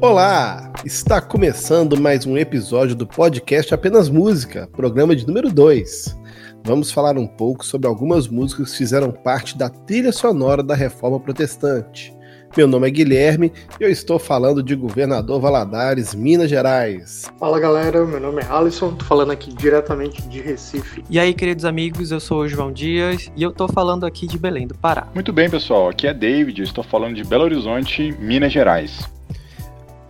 Olá! 0.00 0.70
Está 0.84 1.20
começando 1.22 1.98
mais 1.98 2.26
um 2.26 2.36
episódio 2.36 2.94
do 2.94 3.06
podcast 3.06 3.72
Apenas 3.72 4.10
Música, 4.10 4.66
programa 4.72 5.16
de 5.16 5.26
número 5.26 5.50
2. 5.50 6.14
Vamos 6.62 6.90
falar 6.90 7.16
um 7.16 7.26
pouco 7.26 7.64
sobre 7.64 7.86
algumas 7.86 8.28
músicas 8.28 8.72
que 8.72 8.76
fizeram 8.76 9.10
parte 9.10 9.56
da 9.56 9.70
trilha 9.70 10.12
sonora 10.12 10.62
da 10.62 10.74
Reforma 10.74 11.18
Protestante. 11.18 12.17
Meu 12.56 12.66
nome 12.66 12.88
é 12.88 12.90
Guilherme 12.90 13.52
e 13.78 13.84
eu 13.84 13.90
estou 13.90 14.18
falando 14.18 14.62
de 14.62 14.74
Governador 14.74 15.40
Valadares, 15.40 16.14
Minas 16.14 16.50
Gerais. 16.50 17.30
Fala 17.38 17.60
galera, 17.60 18.04
meu 18.04 18.18
nome 18.18 18.42
é 18.42 18.46
Alisson, 18.46 18.94
tô 18.94 19.04
falando 19.04 19.30
aqui 19.30 19.52
diretamente 19.52 20.22
de 20.22 20.40
Recife. 20.40 21.04
E 21.08 21.18
aí, 21.18 21.34
queridos 21.34 21.64
amigos, 21.64 22.10
eu 22.10 22.18
sou 22.18 22.40
o 22.40 22.48
João 22.48 22.72
Dias 22.72 23.30
e 23.36 23.42
eu 23.42 23.52
tô 23.52 23.68
falando 23.68 24.04
aqui 24.04 24.26
de 24.26 24.38
Belém 24.38 24.66
do 24.66 24.74
Pará. 24.74 25.06
Muito 25.14 25.32
bem, 25.32 25.48
pessoal, 25.48 25.88
aqui 25.88 26.06
é 26.06 26.14
David, 26.14 26.60
eu 26.60 26.64
estou 26.64 26.82
falando 26.82 27.14
de 27.14 27.24
Belo 27.24 27.44
Horizonte, 27.44 28.14
Minas 28.18 28.52
Gerais. 28.52 29.08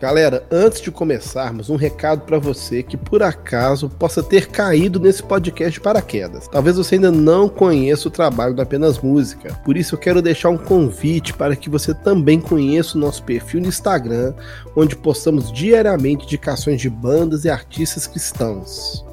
Galera, 0.01 0.47
antes 0.49 0.81
de 0.81 0.93
começarmos, 0.93 1.69
um 1.69 1.75
recado 1.75 2.21
para 2.21 2.39
você 2.39 2.85
que 2.85 2.97
por 2.97 3.21
acaso 3.21 3.91
possa 3.91 4.23
ter 4.23 4.47
caído 4.47 5.01
nesse 5.01 5.21
podcast 5.21 5.73
de 5.73 5.81
paraquedas. 5.81 6.47
Talvez 6.47 6.77
você 6.77 6.95
ainda 6.95 7.11
não 7.11 7.49
conheça 7.49 8.07
o 8.07 8.11
trabalho 8.11 8.55
do 8.55 8.63
Apenas 8.63 9.01
Música. 9.01 9.53
Por 9.65 9.77
isso 9.77 9.97
eu 9.97 9.99
quero 9.99 10.23
deixar 10.23 10.51
um 10.51 10.57
convite 10.57 11.35
para 11.35 11.57
que 11.57 11.69
você 11.69 11.93
também 11.93 12.41
conheça 12.41 12.97
o 12.97 13.01
nosso 13.01 13.25
perfil 13.25 13.61
no 13.61 13.67
Instagram, 13.67 14.35
onde 14.77 14.95
postamos 14.95 15.53
diariamente 15.53 16.27
indicações 16.27 16.81
de 16.81 16.89
bandas 16.89 17.45
e 17.45 17.51
artistas 17.51 18.07
cristãos. 18.07 19.05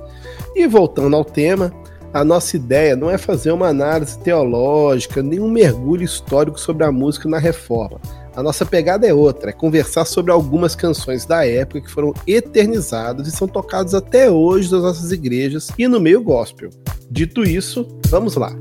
E 0.55 0.67
voltando 0.67 1.15
ao 1.15 1.25
tema, 1.25 1.73
a 2.13 2.23
nossa 2.23 2.55
ideia 2.55 2.95
não 2.95 3.09
é 3.09 3.17
fazer 3.17 3.51
uma 3.51 3.69
análise 3.69 4.19
teológica, 4.19 5.23
nem 5.23 5.39
um 5.39 5.49
mergulho 5.49 6.03
histórico 6.03 6.59
sobre 6.59 6.83
a 6.83 6.91
música 6.91 7.27
na 7.27 7.39
reforma 7.39 7.99
a 8.35 8.43
nossa 8.43 8.65
pegada 8.65 9.07
é 9.07 9.13
outra, 9.13 9.49
é 9.49 9.53
conversar 9.53 10.05
sobre 10.05 10.31
algumas 10.31 10.75
canções 10.75 11.25
da 11.25 11.45
época 11.45 11.81
que 11.81 11.91
foram 11.91 12.13
eternizadas 12.27 13.27
e 13.27 13.31
são 13.31 13.47
tocadas 13.47 13.93
até 13.93 14.29
hoje 14.29 14.71
nas 14.71 14.83
nossas 14.83 15.11
igrejas 15.11 15.69
e 15.77 15.87
no 15.87 15.99
meio 15.99 16.21
gospel. 16.21 16.69
Dito 17.09 17.43
isso, 17.43 17.87
vamos 18.09 18.35
lá. 18.35 18.53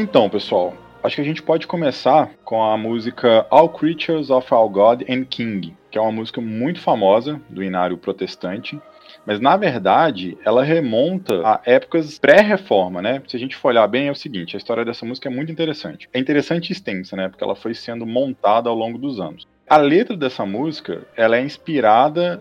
Então, 0.00 0.30
pessoal, 0.30 0.74
acho 1.02 1.16
que 1.16 1.22
a 1.22 1.24
gente 1.24 1.42
pode 1.42 1.66
começar 1.66 2.30
com 2.44 2.62
a 2.62 2.78
música 2.78 3.44
All 3.50 3.68
Creatures 3.68 4.30
of 4.30 4.54
Our 4.54 4.68
God 4.68 5.02
and 5.10 5.24
King, 5.24 5.74
que 5.90 5.98
é 5.98 6.00
uma 6.00 6.12
música 6.12 6.40
muito 6.40 6.78
famosa 6.78 7.40
do 7.50 7.64
inário 7.64 7.98
protestante. 7.98 8.80
Mas 9.26 9.40
na 9.40 9.56
verdade, 9.56 10.38
ela 10.44 10.62
remonta 10.62 11.44
a 11.44 11.60
épocas 11.64 12.16
pré-reforma, 12.16 13.02
né? 13.02 13.20
Se 13.26 13.36
a 13.36 13.40
gente 13.40 13.56
for 13.56 13.70
olhar 13.70 13.88
bem, 13.88 14.06
é 14.06 14.12
o 14.12 14.14
seguinte: 14.14 14.54
a 14.54 14.58
história 14.58 14.84
dessa 14.84 15.04
música 15.04 15.28
é 15.28 15.32
muito 15.32 15.50
interessante. 15.50 16.08
É 16.12 16.20
interessante 16.20 16.68
e 16.68 16.72
extensa, 16.72 17.16
né? 17.16 17.28
Porque 17.28 17.42
ela 17.42 17.56
foi 17.56 17.74
sendo 17.74 18.06
montada 18.06 18.70
ao 18.70 18.76
longo 18.76 18.98
dos 18.98 19.18
anos. 19.18 19.48
A 19.68 19.78
letra 19.78 20.16
dessa 20.16 20.46
música, 20.46 21.08
ela 21.16 21.36
é 21.36 21.42
inspirada 21.42 22.40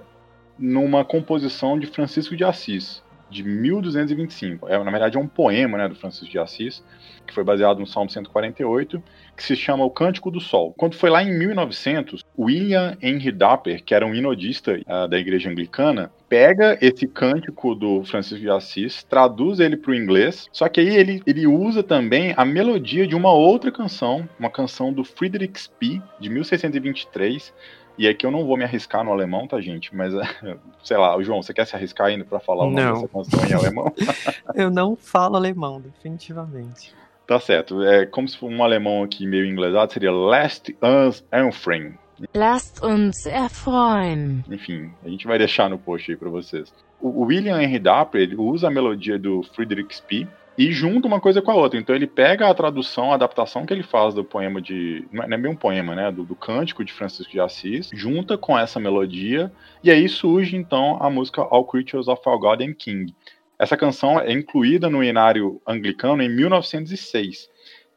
numa 0.60 1.04
composição 1.04 1.80
de 1.80 1.88
Francisco 1.88 2.36
de 2.36 2.44
Assis, 2.44 3.02
de 3.30 3.44
1225. 3.44 4.68
É, 4.68 4.84
na 4.84 4.92
verdade, 4.92 5.18
é 5.18 5.20
um 5.20 5.28
poema 5.28 5.78
né, 5.78 5.88
do 5.88 5.96
Francisco 5.96 6.30
de 6.30 6.40
Assis, 6.40 6.84
que 7.26 7.34
foi 7.34 7.44
baseado 7.44 7.80
no 7.80 7.86
Salmo 7.86 8.10
148, 8.10 9.02
que 9.36 9.44
se 9.44 9.56
chama 9.56 9.84
O 9.84 9.90
Cântico 9.90 10.32
do 10.32 10.40
Sol. 10.40 10.74
Quando 10.78 10.96
foi 10.96 11.10
lá 11.10 11.22
em 11.22 11.38
1900, 11.38 12.24
William 12.38 12.98
Henry 13.02 13.32
Dapper, 13.32 13.84
que 13.84 13.94
era 13.94 14.06
um 14.06 14.16
inodista 14.16 14.80
uh, 14.80 15.08
da 15.08 15.20
igreja 15.20 15.50
anglicana, 15.50 16.12
pega 16.30 16.78
esse 16.82 17.08
cântico 17.08 17.76
do 17.76 18.04
Francisco 18.04 18.40
de 18.40 18.50
Assis, 18.50 19.04
traduz 19.04 19.60
ele 19.60 19.78
para 19.78 19.92
o 19.92 19.96
inglês, 19.96 20.48
só 20.52 20.68
que 20.68 20.80
aí 20.80 20.96
ele, 20.96 21.22
ele 21.26 21.46
usa 21.46 21.84
também 21.84 22.34
a 22.36 22.44
melodia 22.44 23.06
de 23.06 23.16
uma 23.16 23.32
outra 23.32 23.72
canção, 23.72 24.28
uma 24.40 24.50
canção 24.50 24.92
do 24.92 25.04
Friedrich 25.04 25.60
Spee, 25.60 26.02
de 26.20 26.30
1623, 26.30 27.54
e 27.98 28.08
aqui 28.08 28.26
eu 28.26 28.32
não 28.32 28.46
vou 28.46 28.58
me 28.58 28.64
arriscar 28.64 29.04
no 29.04 29.12
alemão, 29.12 29.48
tá, 29.48 29.60
gente? 29.60 29.96
Mas, 29.96 30.14
sei 30.84 30.98
lá, 30.98 31.20
João, 31.22 31.42
você 31.42 31.54
quer 31.54 31.66
se 31.66 31.76
arriscar 31.76 32.08
ainda 32.08 32.24
para 32.24 32.40
falar 32.40 32.66
o 32.66 32.72
nome 32.72 32.94
dessa 32.94 33.08
canção 33.08 33.46
em 33.46 33.54
alemão? 33.54 33.94
eu 34.56 34.70
não 34.70 34.96
falo 34.96 35.36
alemão, 35.36 35.82
definitivamente. 35.82 36.94
Tá 37.26 37.40
certo. 37.40 37.84
É 37.84 38.06
como 38.06 38.28
se 38.28 38.38
fosse 38.38 38.54
um 38.54 38.64
alemão 38.64 39.04
aqui 39.04 39.28
meio 39.28 39.46
inglesado, 39.46 39.92
seria 39.92 40.12
Last 40.12 40.76
uns 40.82 41.24
erfreuen. 41.32 41.94
Last 42.34 42.84
uns 42.84 43.26
erfreuen. 43.26 44.44
Enfim, 44.50 44.92
a 45.04 45.10
gente 45.10 45.28
vai 45.28 45.38
deixar 45.38 45.70
no 45.70 45.78
post 45.78 46.10
aí 46.10 46.18
para 46.18 46.30
vocês. 46.30 46.74
O 47.00 47.26
William 47.26 47.62
Henry 47.62 47.80
Dapper, 47.80 48.22
ele 48.22 48.36
usa 48.36 48.68
a 48.68 48.72
melodia 48.72 49.20
do 49.20 49.44
Friedrich 49.44 49.96
Spee 49.96 50.28
e 50.58 50.72
junta 50.72 51.08
uma 51.08 51.22
coisa 51.22 51.42
com 51.42 51.52
a 51.52 51.56
outra. 51.56 51.80
Então 51.80 51.96
ele 51.96 52.08
pega 52.08 52.50
a 52.50 52.54
tradução, 52.54 53.12
a 53.12 53.16
adaptação 53.16 53.66
que 53.66 53.74
ele 53.74 53.84
faz 53.84 54.14
do 54.14 54.24
poema 54.24 54.62
de. 54.62 55.06
Não 55.12 55.24
é 55.24 55.38
bem 55.38 55.52
um 55.52 55.56
poema, 55.56 55.94
né? 55.94 56.12
Do, 56.12 56.24
do 56.24 56.36
cântico 56.36 56.84
de 56.84 56.92
Francisco 56.92 57.32
de 57.32 57.40
Assis, 57.40 57.90
junta 57.94 58.38
com 58.38 58.58
essa 58.58 58.80
melodia, 58.80 59.52
e 59.84 59.92
aí 59.92 60.10
surge 60.10 60.56
então 60.56 60.98
a 61.02 61.10
música 61.10 61.42
All 61.42 61.66
Creatures 61.66 62.08
of 62.08 62.22
Our 62.26 62.40
God 62.40 62.62
and 62.62 62.74
King. 62.74 63.14
Essa 63.60 63.78
canção 63.78 64.20
é 64.20 64.32
incluída 64.32 64.90
no 64.90 65.04
inário 65.04 65.62
anglicano 65.66 66.22
em 66.22 66.30
1906. 66.30 67.50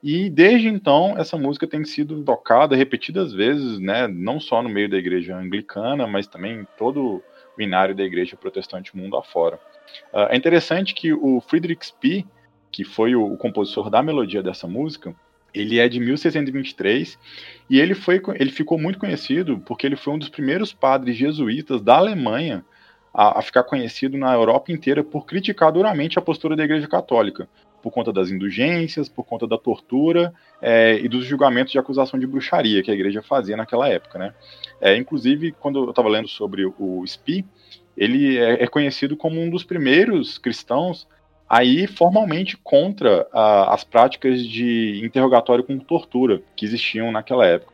E 0.03 0.31
desde 0.31 0.69
então 0.69 1.15
essa 1.19 1.37
música 1.37 1.67
tem 1.67 1.85
sido 1.85 2.23
tocada 2.25 2.75
repetidas 2.75 3.35
vezes, 3.35 3.79
né, 3.79 4.09
não 4.09 4.41
só 4.41 4.63
no 4.63 4.69
meio 4.71 4.89
da 4.89 4.97
igreja 4.97 5.37
anglicana, 5.37 6.07
mas 6.07 6.27
também 6.27 6.61
em 6.61 6.67
todo 6.79 7.23
o 7.59 7.63
inário 7.63 7.95
da 7.95 8.03
igreja 8.03 8.37
protestante 8.37 8.97
mundo 8.97 9.19
afora. 9.19 9.57
Uh, 10.13 10.31
é 10.31 10.37
interessante 10.37 10.95
que 10.95 11.13
o 11.13 11.43
Friedrich 11.43 11.85
Spee 11.85 12.27
que 12.71 12.85
foi 12.85 13.15
o, 13.15 13.33
o 13.33 13.37
compositor 13.37 13.91
da 13.91 14.03
melodia 14.03 14.43
dessa 14.43 14.67
música, 14.67 15.15
ele 15.53 15.79
é 15.79 15.89
de 15.89 15.99
1623 15.99 17.19
e 17.69 17.81
ele, 17.81 17.95
foi, 17.95 18.21
ele 18.37 18.51
ficou 18.51 18.79
muito 18.79 18.99
conhecido 18.99 19.59
porque 19.67 19.87
ele 19.87 19.97
foi 19.97 20.15
um 20.15 20.19
dos 20.19 20.29
primeiros 20.29 20.73
padres 20.73 21.17
jesuítas 21.17 21.81
da 21.83 21.97
Alemanha 21.97 22.65
a, 23.13 23.41
a, 23.41 23.43
ficar 23.43 23.65
conhecido 23.65 24.17
na 24.17 24.33
Europa 24.33 24.71
inteira 24.71 25.03
por 25.03 25.27
criticar 25.27 25.73
duramente 25.73 26.19
a 26.19 26.23
postura 26.23 26.55
da 26.55 26.65
Igreja 26.65 26.87
Católica, 26.87 27.49
por 27.83 27.91
conta 27.91 28.13
das 28.13 28.31
indulgências, 28.31 29.09
por 29.09 29.25
conta 29.25 29.47
da 29.47 29.59
tortura 29.59 30.33
é, 30.63 30.99
e 31.01 31.09
dos 31.09 31.25
julgamentos 31.25 31.73
de 31.73 31.79
acusação 31.79 32.21
de 32.21 32.27
bruxaria 32.27 32.83
que 32.83 32.91
a 32.91 32.95
Igreja 32.95 33.23
fazia 33.23 33.57
naquela 33.57 33.89
época. 33.89 34.19
Né? 34.19 34.35
É, 34.81 34.97
inclusive, 34.97 35.53
quando 35.53 35.85
eu 35.85 35.91
estava 35.91 36.09
lendo 36.09 36.29
sobre 36.29 36.65
o 36.65 37.05
Spee, 37.07 37.45
ele 37.97 38.39
é, 38.39 38.63
é 38.63 38.67
conhecido 38.67 39.17
como 39.17 39.41
um 39.41 39.51
dos 39.51 39.65
primeiros 39.65 40.39
cristãos 40.39 41.09
aí 41.51 41.89
formalmente 41.89 42.57
contra 42.57 43.27
uh, 43.35 43.71
as 43.71 43.83
práticas 43.83 44.41
de 44.47 45.01
interrogatório 45.05 45.65
com 45.65 45.77
tortura 45.81 46.41
que 46.55 46.65
existiam 46.65 47.11
naquela 47.11 47.45
época. 47.45 47.73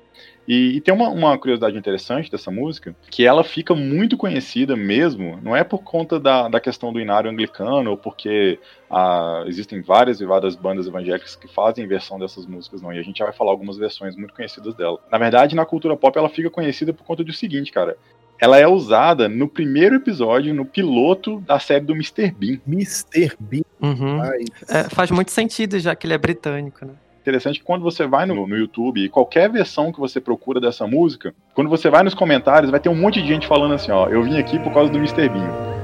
E, 0.49 0.77
e 0.77 0.81
tem 0.81 0.95
uma, 0.95 1.09
uma, 1.09 1.37
curiosidade 1.37 1.77
interessante 1.77 2.31
dessa 2.31 2.53
música, 2.53 2.95
que 3.11 3.27
ela 3.27 3.43
fica 3.43 3.75
muito 3.75 4.17
conhecida 4.17 4.77
mesmo, 4.77 5.41
não 5.43 5.57
é 5.57 5.65
por 5.65 5.83
conta 5.83 6.21
da, 6.21 6.49
da 6.49 6.61
questão 6.61 6.93
do 6.93 7.01
inário 7.01 7.29
anglicano, 7.29 7.91
ou 7.91 7.97
porque 7.97 8.59
uh, 8.89 9.47
existem 9.49 9.83
várias 9.83 10.21
e 10.21 10.25
várias 10.25 10.55
bandas 10.55 10.87
evangélicas 10.87 11.35
que 11.35 11.49
fazem 11.49 11.87
versão 11.89 12.19
dessas 12.19 12.47
músicas, 12.47 12.81
não, 12.81 12.93
e 12.93 12.99
a 12.99 13.03
gente 13.03 13.19
já 13.19 13.25
vai 13.25 13.35
falar 13.35 13.51
algumas 13.51 13.77
versões 13.77 14.17
muito 14.17 14.33
conhecidas 14.33 14.75
dela. 14.75 15.01
Na 15.11 15.19
verdade, 15.19 15.57
na 15.57 15.67
cultura 15.67 15.97
pop, 15.97 16.17
ela 16.17 16.29
fica 16.29 16.49
conhecida 16.49 16.93
por 16.93 17.05
conta 17.05 17.25
do 17.25 17.33
seguinte, 17.33 17.73
cara, 17.73 17.97
ela 18.39 18.59
é 18.59 18.67
usada 18.67 19.29
no 19.29 19.49
primeiro 19.49 19.97
episódio, 19.97 20.55
no 20.55 20.65
piloto 20.65 21.41
da 21.41 21.59
série 21.59 21.85
do 21.85 21.95
Mr. 21.95 22.31
Bean. 22.31 22.59
Mr. 22.67 23.33
Bean. 23.39 23.63
Uhum. 23.81 24.23
É, 24.69 24.85
faz 24.91 25.11
muito 25.11 25.31
sentido, 25.31 25.79
já 25.79 25.95
que 25.95 26.07
ele 26.07 26.15
é 26.15 26.19
britânico, 26.19 26.85
né? 26.85 26.93
Interessante 27.21 27.59
que 27.59 27.65
quando 27.65 27.83
você 27.83 28.07
vai 28.07 28.25
no, 28.25 28.47
no 28.47 28.57
YouTube 28.57 29.05
e 29.05 29.09
qualquer 29.09 29.51
versão 29.51 29.91
que 29.91 29.99
você 29.99 30.21
procura 30.21 30.61
dessa 30.61 30.87
música, 30.87 31.35
quando 31.55 31.69
você 31.69 31.91
vai 31.91 32.05
nos 32.05 32.15
comentários, 32.15 32.71
vai 32.71 32.79
ter 32.79 32.89
um 32.89 32.95
monte 32.95 33.21
de 33.21 33.27
gente 33.27 33.49
falando 33.49 33.75
assim, 33.75 33.91
ó, 33.91 34.09
eu 34.09 34.23
vim 34.23 34.39
aqui 34.39 34.61
por 34.61 34.73
causa 34.73 34.93
do 34.93 34.99
Mr. 34.99 35.29
Bean. 35.29 35.76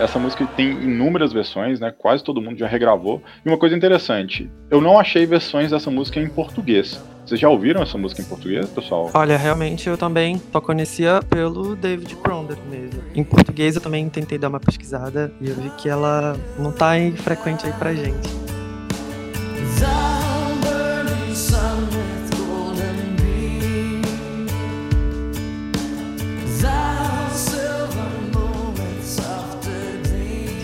Essa 0.00 0.18
música 0.18 0.46
tem 0.56 0.70
inúmeras 0.70 1.32
versões, 1.32 1.80
né? 1.80 1.92
Quase 1.96 2.22
todo 2.22 2.40
mundo 2.40 2.58
já 2.58 2.66
regravou. 2.66 3.22
E 3.44 3.48
uma 3.48 3.58
coisa 3.58 3.76
interessante, 3.76 4.50
eu 4.70 4.80
não 4.80 4.98
achei 4.98 5.26
versões 5.26 5.70
dessa 5.70 5.90
música 5.90 6.20
em 6.20 6.28
português. 6.28 7.02
Vocês 7.24 7.38
já 7.38 7.48
ouviram 7.48 7.82
essa 7.82 7.98
música 7.98 8.22
em 8.22 8.24
português, 8.24 8.66
pessoal? 8.70 9.10
Olha, 9.12 9.36
realmente 9.36 9.86
eu 9.86 9.98
também 9.98 10.40
só 10.50 10.62
conhecia 10.62 11.20
pelo 11.28 11.76
David 11.76 12.16
Cronder 12.16 12.56
mesmo. 12.70 13.02
Em 13.14 13.22
português 13.22 13.76
eu 13.76 13.82
também 13.82 14.08
tentei 14.08 14.38
dar 14.38 14.48
uma 14.48 14.58
pesquisada 14.58 15.30
e 15.38 15.50
eu 15.50 15.54
vi 15.54 15.68
que 15.76 15.90
ela 15.90 16.34
não 16.58 16.72
tá 16.72 16.90
aí 16.90 17.12
frequente 17.12 17.66
aí 17.66 17.72
pra 17.72 17.94
gente. 17.94 18.28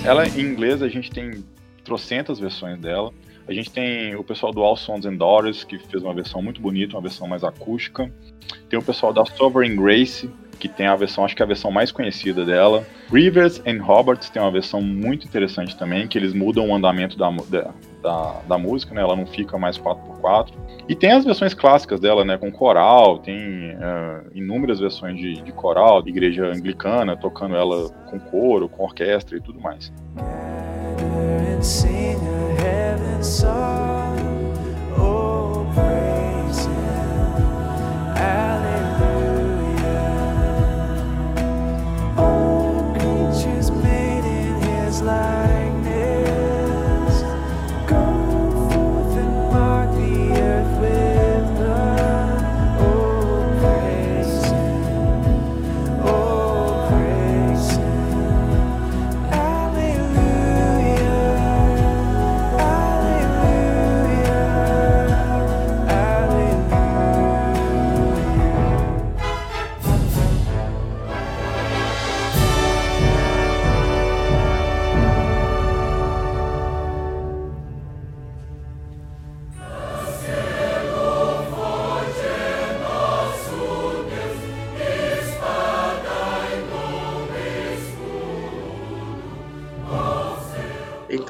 Ela 0.05 0.29
em 0.29 0.41
inglês 0.41 0.83
a 0.83 0.89
gente 0.89 1.11
tem 1.11 1.43
trocentas 1.83 2.39
versões 2.39 2.79
dela. 2.79 3.11
A 3.49 3.53
gente 3.55 3.71
tem 3.71 4.15
o 4.15 4.23
pessoal 4.23 4.53
do 4.53 4.63
All 4.63 4.77
Sons 4.77 5.07
and 5.07 5.17
Daughters, 5.17 5.65
que 5.65 5.79
fez 5.79 6.03
uma 6.03 6.13
versão 6.13 6.43
muito 6.43 6.61
bonita, 6.61 6.95
uma 6.95 7.01
versão 7.01 7.27
mais 7.27 7.43
acústica. 7.43 8.13
Tem 8.69 8.79
o 8.79 8.83
pessoal 8.83 9.15
da 9.15 9.25
Sovereign 9.25 9.77
Grace, 9.77 10.31
que 10.59 10.69
tem 10.69 10.87
a 10.87 10.95
versão, 10.95 11.25
acho 11.25 11.35
que 11.35 11.43
é 11.43 11.45
a 11.45 11.49
versão 11.49 11.71
mais 11.71 11.91
conhecida 11.91 12.45
dela. 12.45 12.87
Rivers 13.11 13.63
and 13.67 13.83
Roberts 13.83 14.29
tem 14.29 14.43
uma 14.43 14.51
versão 14.51 14.83
muito 14.83 15.27
interessante 15.27 15.75
também, 15.75 16.07
que 16.07 16.19
eles 16.19 16.35
mudam 16.35 16.69
o 16.69 16.75
andamento 16.75 17.17
da, 17.17 17.31
da, 17.31 17.75
da 18.47 18.59
música, 18.59 18.95
né? 18.95 19.01
Ela 19.01 19.17
não 19.17 19.27
fica 19.27 19.57
mais 19.57 19.79
4x4. 19.79 20.53
E 20.89 20.95
tem 20.95 21.13
as 21.13 21.25
versões 21.25 21.55
clássicas 21.55 22.01
dela, 22.01 22.25
né? 22.25 22.37
Com 22.37 22.53
coral, 22.53 23.19
tem 23.19 23.73
uh, 23.75 24.31
inúmeras 24.35 24.81
versões 24.81 25.17
de, 25.17 25.35
de 25.43 25.53
coral, 25.53 26.03
de 26.03 26.11
igreja 26.11 26.47
anglicana, 26.47 27.17
tocando 27.17 27.57
ela 27.57 27.89
com 28.11 28.19
coro, 28.19 28.69
com 28.69 28.85
orquestra 28.85 29.37
e 29.37 29.41
tudo 29.41 29.61
mais. 29.61 29.93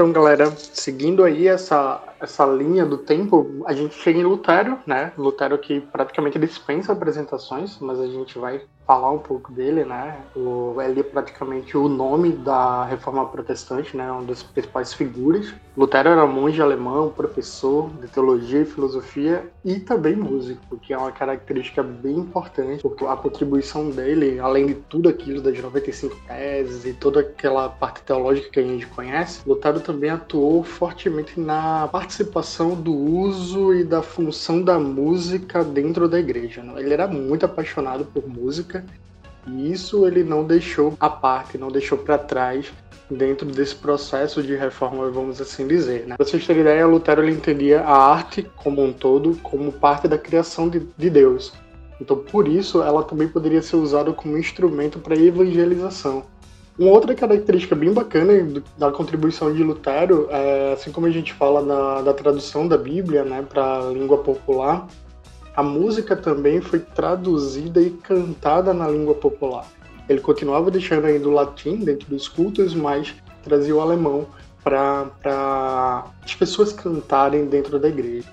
Então, 0.05 0.13
galera, 0.13 0.51
seguindo 0.55 1.25
aí 1.25 1.49
essa, 1.49 1.99
essa 2.21 2.45
linha 2.45 2.85
do 2.85 2.99
tempo, 2.99 3.63
a 3.65 3.73
gente 3.73 3.95
chega 3.95 4.19
em 4.19 4.23
Lutero, 4.23 4.79
né? 4.87 5.15
Lutero 5.17 5.57
que 5.57 5.81
praticamente 5.81 6.39
dispensa 6.39 6.93
apresentações, 6.93 7.79
mas 7.81 7.99
a 7.99 8.07
gente 8.07 8.39
vai 8.39 8.61
falar 8.87 9.11
um 9.11 9.19
pouco 9.19 9.53
dele, 9.53 9.85
né? 9.85 10.17
O, 10.37 10.77
ele 10.81 11.01
é 11.01 11.03
praticamente 11.03 11.77
o 11.77 11.89
nome 11.89 12.33
da 12.33 12.85
reforma 12.85 13.27
protestante, 13.27 13.97
né? 13.97 14.11
Uma 14.11 14.25
das 14.25 14.43
principais 14.43 14.93
figuras. 14.93 15.55
Lutero 15.77 16.11
era 16.11 16.27
monge 16.27 16.63
alemão, 16.63 17.11
professor 17.11 17.91
de 18.01 18.07
teologia 18.07 18.61
e 18.61 18.65
filosofia 18.65 19.51
e 19.65 19.81
também 19.81 20.15
músico, 20.15 20.79
que 20.79 20.93
é 20.93 20.99
uma 20.99 21.11
característica 21.11 21.83
bem 21.83 22.19
importante, 22.19 22.81
porque 22.81 23.05
a 23.05 23.17
contribuição 23.17 23.91
dele, 23.91 24.39
além 24.39 24.67
de 24.67 24.75
tudo 24.75 25.09
aquilo 25.09 25.41
das 25.41 25.59
95 25.59 26.17
teses 26.29 26.85
e 26.85 26.93
toda 26.93 27.21
aquela 27.21 27.69
parte 27.69 28.03
teológica 28.03 28.51
que 28.51 28.61
a 28.61 28.63
gente 28.63 28.87
conhece, 28.87 29.41
Lutero 29.47 29.81
também 29.81 30.11
atuou 30.11 30.63
fortemente 30.63 31.41
na 31.41 31.89
participação 31.89 32.75
do 32.75 32.95
uso 32.95 33.75
e 33.75 33.83
da 33.83 34.03
função 34.03 34.63
da 34.63 34.79
música 34.79 35.65
dentro 35.65 36.09
da 36.09 36.21
igreja. 36.21 36.63
Né? 36.63 36.75
Ele 36.77 36.93
era 36.93 37.09
muito 37.09 37.45
apaixonado 37.47 38.05
por 38.05 38.29
música 38.29 38.74
e 39.47 39.71
isso 39.71 40.07
ele 40.07 40.25
não 40.25 40.45
deixou 40.45 40.95
à 40.99 41.11
parte, 41.11 41.59
não 41.59 41.69
deixou 41.69 41.99
para 41.99 42.17
trás 42.17 42.73
dentro 43.11 43.47
desse 43.47 43.75
processo 43.75 44.43
de 44.43 44.55
reforma, 44.57 45.11
vamos 45.11 45.41
assim 45.41 45.67
dizer. 45.67 46.07
Né? 46.07 46.17
Para 46.17 46.27
vocês 46.27 46.47
terem 46.47 46.63
ideia, 46.63 46.87
Lutero 46.87 47.23
ele 47.23 47.33
entendia 47.33 47.83
a 47.83 47.97
arte 47.97 48.43
como 48.57 48.83
um 48.83 48.93
todo 48.93 49.37
como 49.43 49.71
parte 49.71 50.09
da 50.09 50.17
criação 50.17 50.69
de, 50.69 50.87
de 50.97 51.11
Deus. 51.11 51.53
Então, 52.01 52.17
por 52.17 52.49
isso, 52.49 52.83
ela 52.83 53.05
também 53.05 53.29
poderia 53.29 53.63
ser 53.63 53.77
usada 53.77 54.13
como 54.13 54.37
instrumento 54.37 54.99
para 54.99 55.17
evangelização. 55.17 56.25
Uma 56.77 56.91
outra 56.91 57.15
característica 57.15 57.77
bem 57.77 57.93
bacana 57.93 58.33
da 58.77 58.91
contribuição 58.91 59.53
de 59.53 59.63
Lutero, 59.63 60.27
é, 60.29 60.73
assim 60.73 60.91
como 60.91 61.07
a 61.07 61.11
gente 61.11 61.33
fala 61.33 61.63
na, 61.63 62.03
da 62.03 62.13
tradução 62.13 62.67
da 62.67 62.77
Bíblia 62.77 63.25
né, 63.25 63.45
para 63.49 63.79
a 63.79 63.91
língua 63.93 64.19
popular, 64.19 64.89
a 65.57 65.63
música 65.63 66.17
também 66.17 66.61
foi 66.61 66.81
traduzida 66.81 67.81
e 67.81 67.91
cantada 67.91 68.75
na 68.75 68.89
língua 68.89 69.15
popular. 69.15 69.67
Ele 70.09 70.21
continuava 70.21 70.71
deixando 70.71 71.07
ainda 71.07 71.29
o 71.29 71.33
latim 71.33 71.77
dentro 71.77 72.09
dos 72.09 72.27
cultos, 72.27 72.75
mas 72.75 73.15
trazia 73.43 73.75
o 73.75 73.81
alemão 73.81 74.27
para 74.63 76.05
as 76.25 76.35
pessoas 76.35 76.73
cantarem 76.73 77.47
dentro 77.47 77.79
da 77.79 77.89
igreja. 77.89 78.29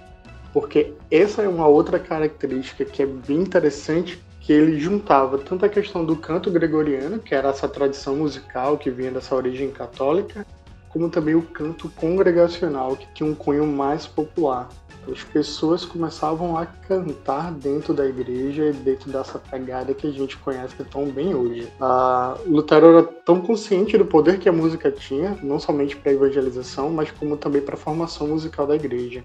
Porque 0.52 0.94
essa 1.10 1.44
é 1.44 1.48
uma 1.48 1.68
outra 1.68 2.00
característica 2.00 2.84
que 2.84 3.04
é 3.04 3.06
bem 3.06 3.38
interessante, 3.38 4.22
que 4.40 4.52
ele 4.52 4.80
juntava 4.80 5.38
tanto 5.38 5.66
a 5.66 5.70
questão 5.70 6.04
do 6.04 6.16
canto 6.16 6.50
gregoriano, 6.50 7.20
que 7.20 7.36
era 7.36 7.50
essa 7.50 7.70
tradição 7.70 8.16
musical 8.16 8.78
que 8.78 8.90
vinha 8.90 9.12
dessa 9.12 9.36
origem 9.36 9.70
católica, 9.70 10.46
como 10.90 11.10
também 11.10 11.36
o 11.36 11.44
canto 11.44 11.88
congregacional, 11.90 12.98
que 12.98 13.08
tinha 13.14 13.30
um 13.30 13.36
cunho 13.36 13.66
mais 13.66 14.08
popular 14.08 14.68
as 15.10 15.24
pessoas 15.24 15.84
começavam 15.84 16.58
a 16.58 16.66
cantar 16.66 17.52
dentro 17.52 17.94
da 17.94 18.06
igreja 18.06 18.66
e 18.66 18.74
dentro 18.74 19.12
dessa 19.12 19.40
pegada 19.40 19.94
que 19.94 20.06
a 20.06 20.12
gente 20.12 20.38
conhece 20.38 20.76
tão 20.92 21.06
bem 21.06 21.34
hoje. 21.34 21.68
A 21.80 22.38
Lutero 22.46 22.88
era 22.88 23.04
tão 23.04 23.42
consciente 23.42 23.98
do 23.98 24.06
poder 24.06 24.38
que 24.38 24.48
a 24.48 24.52
música 24.52 24.92
tinha, 24.92 25.38
não 25.42 25.60
somente 25.60 25.96
para 25.96 26.12
a 26.12 26.16
evangelização, 26.16 26.92
mas 26.92 27.10
como 27.12 27.36
também 27.36 27.62
para 27.62 27.76
a 27.76 27.78
formação 27.78 28.28
musical 28.28 28.68
da 28.68 28.76
igreja. 28.76 29.24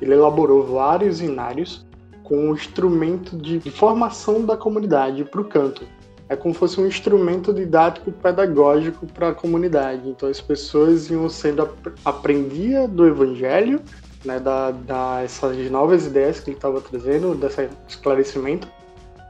Ele 0.00 0.12
elaborou 0.12 0.64
vários 0.64 1.20
inários 1.20 1.86
com 2.22 2.50
um 2.50 2.54
instrumento 2.54 3.36
de 3.36 3.60
formação 3.70 4.44
da 4.44 4.56
comunidade 4.56 5.24
para 5.24 5.40
o 5.40 5.44
canto. 5.44 5.86
É 6.28 6.34
como 6.34 6.54
se 6.54 6.60
fosse 6.60 6.80
um 6.80 6.86
instrumento 6.86 7.52
didático 7.52 8.10
pedagógico 8.10 9.06
para 9.06 9.28
a 9.28 9.34
comunidade. 9.34 10.08
Então 10.08 10.28
as 10.28 10.40
pessoas 10.40 11.10
iam 11.10 11.28
sendo 11.28 11.68
aprendia 12.04 12.88
do 12.88 13.06
evangelho 13.06 13.80
né, 14.24 14.38
da, 14.38 14.70
da 14.70 15.22
essas 15.22 15.70
novas 15.70 16.06
ideias 16.06 16.40
que 16.40 16.50
ele 16.50 16.56
estava 16.56 16.80
trazendo, 16.80 17.34
desse 17.34 17.68
esclarecimento 17.88 18.68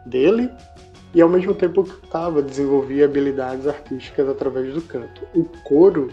dele, 0.06 0.50
e 1.14 1.22
ao 1.22 1.28
mesmo 1.28 1.54
tempo 1.54 1.84
que 1.84 2.04
estava 2.04 2.42
desenvolvia 2.42 3.04
habilidades 3.04 3.66
artísticas 3.66 4.28
através 4.28 4.74
do 4.74 4.82
canto. 4.82 5.22
O 5.34 5.44
coro, 5.62 6.10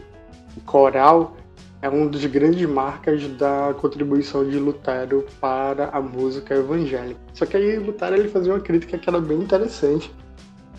o 0.56 0.62
coral, 0.62 1.36
é 1.82 1.90
um 1.90 2.08
dos 2.08 2.24
grandes 2.26 2.68
marcas 2.70 3.28
da 3.38 3.74
contribuição 3.80 4.48
de 4.48 4.60
Lutero 4.60 5.26
para 5.40 5.90
a 5.90 6.00
música 6.00 6.54
evangélica. 6.54 7.20
Só 7.34 7.46
que 7.46 7.58
aí 7.58 7.78
Lutero 7.80 8.16
ele 8.16 8.30
fazia 8.30 8.54
uma 8.54 8.60
crítica 8.60 8.98
que 9.00 9.10
era 9.10 9.20
bem 9.20 9.40
interessante, 9.40 10.14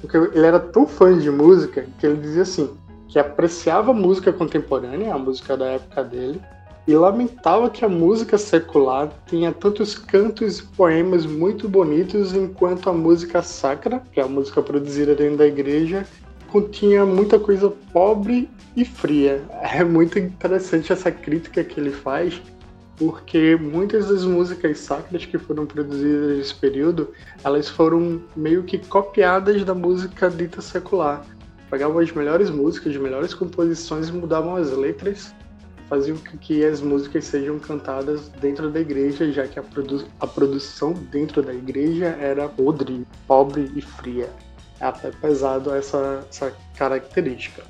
porque 0.00 0.16
ele 0.16 0.46
era 0.46 0.60
tão 0.60 0.86
fã 0.86 1.18
de 1.18 1.30
música 1.30 1.84
que 1.98 2.06
ele 2.06 2.20
dizia 2.20 2.42
assim, 2.42 2.70
que 3.08 3.18
apreciava 3.18 3.90
a 3.90 3.94
música 3.94 4.32
contemporânea, 4.32 5.12
a 5.12 5.18
música 5.18 5.56
da 5.56 5.66
época 5.66 6.04
dele, 6.04 6.40
e 6.86 6.94
lamentava 6.94 7.70
que 7.70 7.84
a 7.84 7.88
música 7.88 8.36
secular 8.36 9.12
tinha 9.26 9.52
tantos 9.52 9.96
cantos 9.96 10.58
e 10.58 10.62
poemas 10.64 11.24
muito 11.24 11.68
bonitos, 11.68 12.34
enquanto 12.34 12.90
a 12.90 12.92
música 12.92 13.42
sacra, 13.42 14.02
que 14.12 14.18
é 14.18 14.22
a 14.22 14.28
música 14.28 14.60
produzida 14.60 15.14
dentro 15.14 15.36
da 15.38 15.46
igreja, 15.46 16.04
continha 16.48 17.06
muita 17.06 17.38
coisa 17.38 17.72
pobre 17.92 18.48
e 18.76 18.84
fria. 18.84 19.42
É 19.62 19.84
muito 19.84 20.18
interessante 20.18 20.92
essa 20.92 21.10
crítica 21.10 21.62
que 21.62 21.78
ele 21.78 21.92
faz, 21.92 22.42
porque 22.96 23.56
muitas 23.56 24.08
das 24.08 24.24
músicas 24.24 24.78
sacras 24.78 25.24
que 25.24 25.38
foram 25.38 25.64
produzidas 25.64 26.36
nesse 26.36 26.54
período, 26.54 27.10
elas 27.44 27.68
foram 27.68 28.20
meio 28.34 28.64
que 28.64 28.78
copiadas 28.78 29.64
da 29.64 29.74
música 29.74 30.28
dita 30.28 30.60
secular. 30.60 31.24
Pegavam 31.70 32.00
as 32.00 32.12
melhores 32.12 32.50
músicas, 32.50 32.94
as 32.94 33.00
melhores 33.00 33.32
composições 33.32 34.08
e 34.08 34.12
mudavam 34.12 34.56
as 34.56 34.70
letras 34.72 35.32
faziam 35.92 36.16
com 36.16 36.38
que 36.38 36.64
as 36.64 36.80
músicas 36.80 37.26
sejam 37.26 37.58
cantadas 37.58 38.30
dentro 38.40 38.70
da 38.70 38.80
igreja, 38.80 39.30
já 39.30 39.46
que 39.46 39.58
a, 39.58 39.62
produ 39.62 40.06
a 40.18 40.26
produção 40.26 40.94
dentro 40.94 41.42
da 41.42 41.52
igreja 41.52 42.16
era 42.18 42.48
podre, 42.48 43.06
pobre 43.26 43.70
e 43.76 43.82
fria. 43.82 44.30
É 44.80 44.86
até 44.86 45.10
pesado 45.10 45.70
essa, 45.70 46.26
essa 46.30 46.56
característica. 46.78 47.62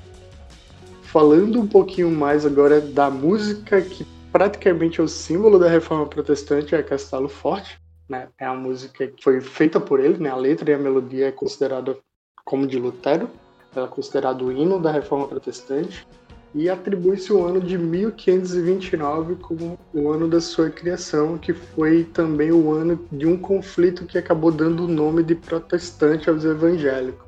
Falando 1.01 1.59
um 1.59 1.67
pouquinho 1.67 2.09
mais 2.09 2.45
agora 2.45 2.79
da 2.79 3.09
música 3.09 3.81
que 3.81 4.07
praticamente 4.31 5.01
é 5.01 5.03
o 5.03 5.07
símbolo 5.09 5.59
da 5.59 5.67
reforma 5.67 6.05
protestante, 6.05 6.73
é 6.73 6.81
Castelo 6.81 7.27
Forte. 7.27 7.77
Né? 8.07 8.29
É 8.39 8.45
a 8.45 8.53
música 8.53 9.05
que 9.05 9.21
foi 9.21 9.41
feita 9.41 9.81
por 9.81 9.99
ele, 9.99 10.17
né? 10.17 10.29
a 10.29 10.37
letra 10.37 10.71
e 10.71 10.73
a 10.73 10.79
melodia 10.79 11.27
é 11.27 11.31
considerada 11.31 11.97
como 12.45 12.65
de 12.65 12.79
Lutero, 12.79 13.29
ela 13.75 13.87
é 13.87 13.89
considerada 13.89 14.41
o 14.45 14.49
hino 14.49 14.79
da 14.79 14.91
reforma 14.91 15.27
protestante 15.27 16.07
e 16.55 16.69
atribui-se 16.69 17.33
o 17.33 17.43
ano 17.43 17.59
de 17.59 17.77
1529 17.77 19.35
como 19.35 19.79
o 19.91 20.11
ano 20.11 20.27
da 20.27 20.39
sua 20.39 20.69
criação, 20.69 21.37
que 21.37 21.51
foi 21.51 22.03
também 22.03 22.51
o 22.51 22.71
ano 22.71 22.99
de 23.11 23.25
um 23.25 23.37
conflito 23.37 24.05
que 24.05 24.17
acabou 24.17 24.51
dando 24.51 24.85
o 24.85 24.87
nome 24.87 25.23
de 25.23 25.33
protestante 25.33 26.29
aos 26.29 26.45
evangélicos. 26.45 27.25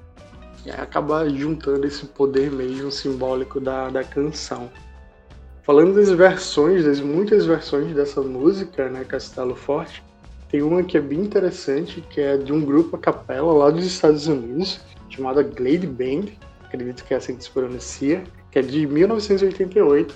E 0.63 0.70
acaba 0.70 1.27
juntando 1.29 1.88
esse 1.88 2.05
poder 2.05 2.51
mesmo 2.51 2.91
simbólico 2.91 3.60
da, 3.60 3.89
da 3.89 4.03
canção. 4.03 4.70
Falando 5.63 5.96
das 5.96 6.12
versões, 6.12 6.84
das 6.84 7.00
muitas 7.00 7.46
versões 7.46 7.94
dessa 7.96 8.22
música, 8.22 8.89
né, 8.89 9.03
Castelo 9.03 9.55
Forte, 9.55 10.03
tem 10.50 10.62
uma 10.62 10.84
que 10.84 10.98
é 10.98 11.01
bem 11.01 11.22
interessante, 11.22 12.01
que 12.01 12.22
é 12.22 12.38
de 12.38 12.53
um 12.53 12.63
grupo 12.63 12.96
a 12.96 13.00
capela 13.00 13.51
lá 13.51 13.72
dos 13.72 13.86
Estados 13.86 14.27
Unidos, 14.27 14.79
chamada 15.10 15.41
Glade 15.41 15.88
Band, 15.88 16.32
acredito 16.63 17.03
que 17.03 17.13
é 17.13 17.17
assim 17.17 17.36
que 17.36 17.44
se 17.44 17.50
pronuncia, 17.50 18.24
que 18.55 18.59
é 18.59 18.62
de 18.62 18.88
1988. 18.88 20.15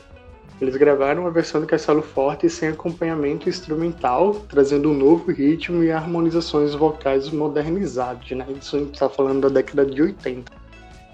Eles 0.62 0.78
gravaram 0.78 1.24
uma 1.24 1.32
versão 1.32 1.60
do 1.60 1.68
Castelo 1.68 2.02
Forte 2.02 2.50
sem 2.50 2.70
acompanhamento 2.70 3.50
instrumental, 3.50 4.34
trazendo 4.48 4.92
um 4.92 4.94
novo 4.94 5.30
ritmo 5.30 5.84
e 5.84 5.92
harmonizações 5.92 6.74
vocais 6.74 7.30
modernizados, 7.30 8.32
né? 8.32 8.48
Isso 8.58 8.78
a 8.78 8.80
gente 8.80 8.94
está 8.94 9.10
falando 9.10 9.42
da 9.42 9.50
década 9.50 9.86
de 9.86 10.02
80. 10.02 10.54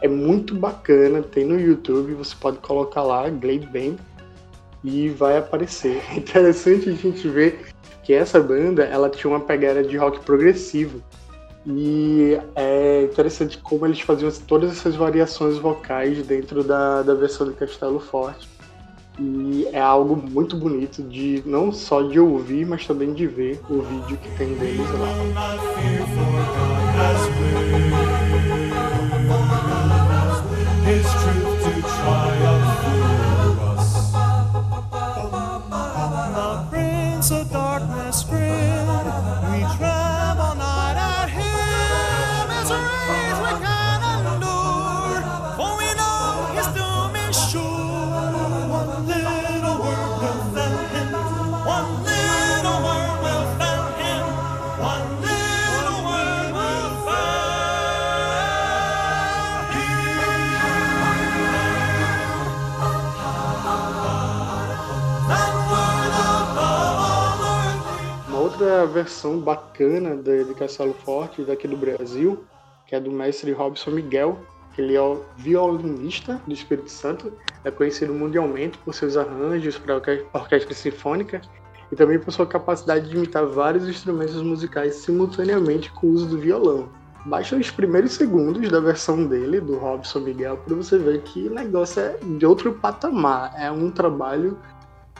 É 0.04 0.08
muito 0.08 0.54
bacana, 0.54 1.24
tem 1.24 1.46
no 1.46 1.60
YouTube, 1.60 2.14
você 2.14 2.36
pode 2.40 2.60
colocar 2.60 3.02
lá, 3.02 3.28
Glade 3.28 3.66
Band, 3.66 3.96
e 4.84 5.10
vai 5.10 5.40
aparecer. 5.40 6.04
É 6.14 6.18
interessante 6.18 6.92
a 6.92 6.94
gente 6.94 7.28
ver 7.28 7.66
que 8.04 8.14
essa 8.14 8.40
banda, 8.40 8.84
ela 8.84 9.10
tinha 9.10 9.34
uma 9.34 9.40
pegada 9.40 9.84
de 9.84 9.98
rock 9.98 10.20
progressivo, 10.20 11.02
e 11.66 12.40
é 12.56 13.04
interessante 13.04 13.58
como 13.58 13.86
eles 13.86 14.00
faziam 14.00 14.32
todas 14.48 14.72
essas 14.72 14.96
variações 14.96 15.58
vocais 15.58 16.26
dentro 16.26 16.64
da, 16.64 17.02
da 17.02 17.16
versão 17.16 17.48
do 17.48 17.54
Castelo 17.54 18.00
Forte. 18.00 18.48
E 19.18 19.68
é 19.72 19.80
algo 19.80 20.16
muito 20.16 20.58
bonito 20.58 21.02
de 21.02 21.42
não 21.46 21.72
só 21.72 22.02
de 22.02 22.20
ouvir, 22.20 22.66
mas 22.66 22.86
também 22.86 23.14
de 23.14 23.26
ver 23.26 23.62
o 23.70 23.82
vídeo 23.82 24.18
que 24.18 24.30
tem 24.38 24.54
deles 24.56 24.90
lá. 24.92 25.08
Versão 69.26 69.40
bacana 69.40 70.16
de, 70.16 70.44
de 70.44 70.54
Castelo 70.54 70.94
Forte 70.94 71.44
daqui 71.44 71.68
do 71.68 71.76
Brasil, 71.76 72.44
que 72.86 72.96
é 72.96 73.00
do 73.00 73.12
mestre 73.12 73.52
Robson 73.52 73.92
Miguel, 73.92 74.38
ele 74.78 74.96
é 74.96 75.02
o 75.02 75.22
violinista 75.38 76.40
do 76.46 76.54
Espírito 76.54 76.92
Santo, 76.92 77.34
é 77.64 77.72
conhecido 77.72 78.14
mundialmente 78.14 78.78
por 78.80 78.94
seus 78.94 79.18
arranjos 79.18 79.78
para 79.78 79.96
orquestra 80.34 80.74
sinfônica 80.74 81.42
e 81.92 81.96
também 81.96 82.20
por 82.20 82.32
sua 82.32 82.46
capacidade 82.46 83.10
de 83.10 83.16
imitar 83.16 83.46
vários 83.46 83.88
instrumentos 83.88 84.42
musicais 84.42 84.96
simultaneamente 84.96 85.92
com 85.94 86.08
o 86.08 86.12
uso 86.12 86.28
do 86.28 86.38
violão. 86.38 86.90
Baixa 87.26 87.56
os 87.56 87.72
primeiros 87.72 88.12
segundos 88.12 88.70
da 88.70 88.80
versão 88.80 89.26
dele, 89.26 89.60
do 89.60 89.78
Robson 89.78 90.20
Miguel, 90.20 90.58
para 90.58 90.76
você 90.76 91.00
ver 91.00 91.22
que 91.24 91.48
o 91.48 91.54
negócio 91.54 92.02
é 92.02 92.18
de 92.22 92.46
outro 92.46 92.74
patamar. 92.74 93.52
É 93.58 93.72
um 93.72 93.90
trabalho 93.90 94.60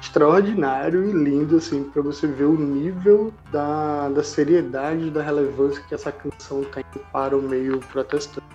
extraordinário 0.02 1.10
e 1.10 1.12
lindo, 1.12 1.58
assim, 1.58 1.84
para 1.84 2.02
você 2.02 2.28
ver 2.28 2.46
o 2.46 2.58
nível 2.58 3.34
da, 3.52 4.10
da 4.10 4.24
seriedade, 4.24 5.10
da 5.10 5.22
relevância 5.22 5.82
que 5.88 5.96
essa 5.96 6.12
canção 6.12 6.64
tem 6.66 6.84
para 7.12 7.38
o 7.38 7.42
meio 7.42 7.80
protestante. 7.92 8.46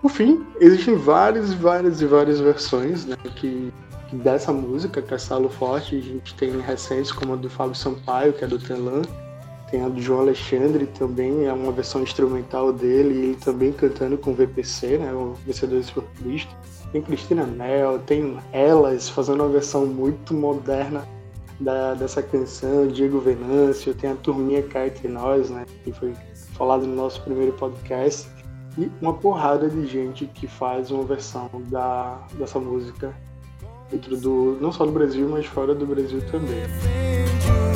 Por 0.00 0.10
fim, 0.10 0.46
existem 0.60 0.96
várias, 0.96 1.52
várias 1.52 2.00
e 2.00 2.06
várias 2.06 2.40
versões 2.40 3.04
né, 3.04 3.16
que, 3.36 3.72
dessa 4.12 4.52
música, 4.52 5.02
Castelo 5.02 5.48
Forte. 5.48 5.96
A 5.96 6.00
gente 6.00 6.34
tem 6.34 6.58
recentes 6.60 7.12
como 7.12 7.34
a 7.34 7.36
do 7.36 7.50
Fábio 7.50 7.74
Sampaio, 7.74 8.32
que 8.32 8.44
é 8.44 8.48
do 8.48 8.58
Telan, 8.58 9.02
tem 9.70 9.82
a 9.84 9.88
do 9.88 10.00
João 10.00 10.20
Alexandre 10.20 10.86
também, 10.86 11.46
é 11.46 11.52
uma 11.52 11.70
versão 11.70 12.02
instrumental 12.02 12.72
dele, 12.72 13.14
e 13.14 13.24
ele 13.24 13.36
também 13.36 13.72
cantando 13.72 14.18
com 14.18 14.32
o 14.32 14.34
VPC, 14.34 14.98
né, 14.98 15.12
o 15.12 15.34
Vencedores 15.46 15.90
por 15.90 16.04
Cristo. 16.18 16.54
Tem 16.92 17.00
Cristina 17.00 17.46
Mel, 17.46 18.00
tem 18.00 18.36
Elas 18.52 19.08
fazendo 19.08 19.44
uma 19.44 19.48
versão 19.48 19.86
muito 19.86 20.34
moderna 20.34 21.06
da, 21.60 21.94
dessa 21.94 22.20
canção, 22.20 22.88
Diego 22.88 23.20
Venâncio, 23.20 23.94
tem 23.94 24.10
a 24.10 24.16
turminha 24.16 24.62
Cá 24.62 24.86
Entre 24.86 25.06
Nós, 25.06 25.50
né, 25.50 25.64
que 25.84 25.92
foi 25.92 26.14
falado 26.54 26.86
no 26.86 26.94
nosso 26.96 27.22
primeiro 27.22 27.52
podcast, 27.52 28.28
e 28.76 28.90
uma 29.00 29.14
porrada 29.14 29.68
de 29.68 29.86
gente 29.86 30.26
que 30.26 30.46
faz 30.46 30.90
uma 30.90 31.04
versão 31.04 31.48
da, 31.68 32.26
dessa 32.34 32.58
música 32.58 33.14
dentro 33.90 34.16
do, 34.16 34.58
não 34.60 34.72
só 34.72 34.84
do 34.84 34.92
Brasil, 34.92 35.28
mas 35.28 35.46
fora 35.46 35.74
do 35.74 35.86
Brasil 35.86 36.20
também. 36.30 37.69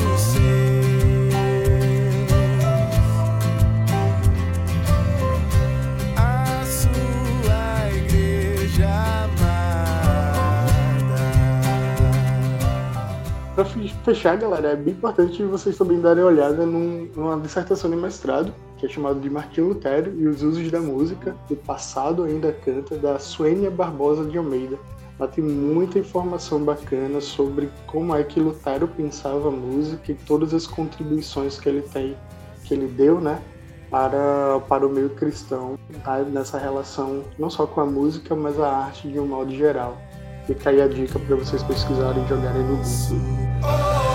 Para 13.55 13.63
fechar, 13.63 14.35
galera, 14.35 14.71
é 14.71 14.75
bem 14.75 14.93
importante 14.93 15.41
vocês 15.43 15.77
também 15.77 16.01
darem 16.01 16.21
uma 16.21 16.29
olhada 16.29 16.65
num, 16.65 17.09
numa 17.15 17.39
dissertação 17.39 17.89
de 17.89 17.95
mestrado, 17.95 18.53
que 18.75 18.85
é 18.85 18.89
chamado 18.89 19.17
de 19.21 19.29
Martinho 19.29 19.69
Lutero 19.69 20.13
e 20.19 20.27
os 20.27 20.43
usos 20.43 20.69
da 20.69 20.81
música, 20.81 21.33
do 21.47 21.55
passado 21.55 22.25
ainda 22.25 22.51
canta, 22.51 22.97
da 22.97 23.17
Suênia 23.17 23.71
Barbosa 23.71 24.25
de 24.25 24.37
Almeida. 24.37 24.77
Lá 25.17 25.25
tem 25.25 25.41
muita 25.41 25.97
informação 25.97 26.65
bacana 26.65 27.21
sobre 27.21 27.69
como 27.87 28.13
é 28.13 28.25
que 28.25 28.41
Lutero 28.41 28.89
pensava 28.89 29.47
a 29.47 29.51
música 29.51 30.11
e 30.11 30.15
todas 30.15 30.53
as 30.53 30.67
contribuições 30.67 31.57
que 31.57 31.69
ele 31.69 31.81
tem, 31.81 32.17
que 32.65 32.73
ele 32.73 32.87
deu, 32.87 33.21
né, 33.21 33.41
para, 33.89 34.59
para 34.67 34.85
o 34.85 34.89
meio 34.89 35.11
cristão, 35.11 35.79
tá? 36.03 36.17
nessa 36.19 36.57
relação 36.57 37.23
não 37.39 37.49
só 37.49 37.65
com 37.65 37.79
a 37.79 37.85
música, 37.85 38.35
mas 38.35 38.59
a 38.59 38.69
arte 38.69 39.07
de 39.07 39.17
um 39.17 39.25
modo 39.25 39.55
geral. 39.55 39.97
Fica 40.47 40.69
aí 40.69 40.81
a 40.81 40.87
dica 40.87 41.17
para 41.17 41.35
vocês 41.35 41.63
pesquisarem 41.63 42.23
e 42.23 42.27
jogarem 42.27 42.61
no 42.61 42.77
Google. 42.77 44.05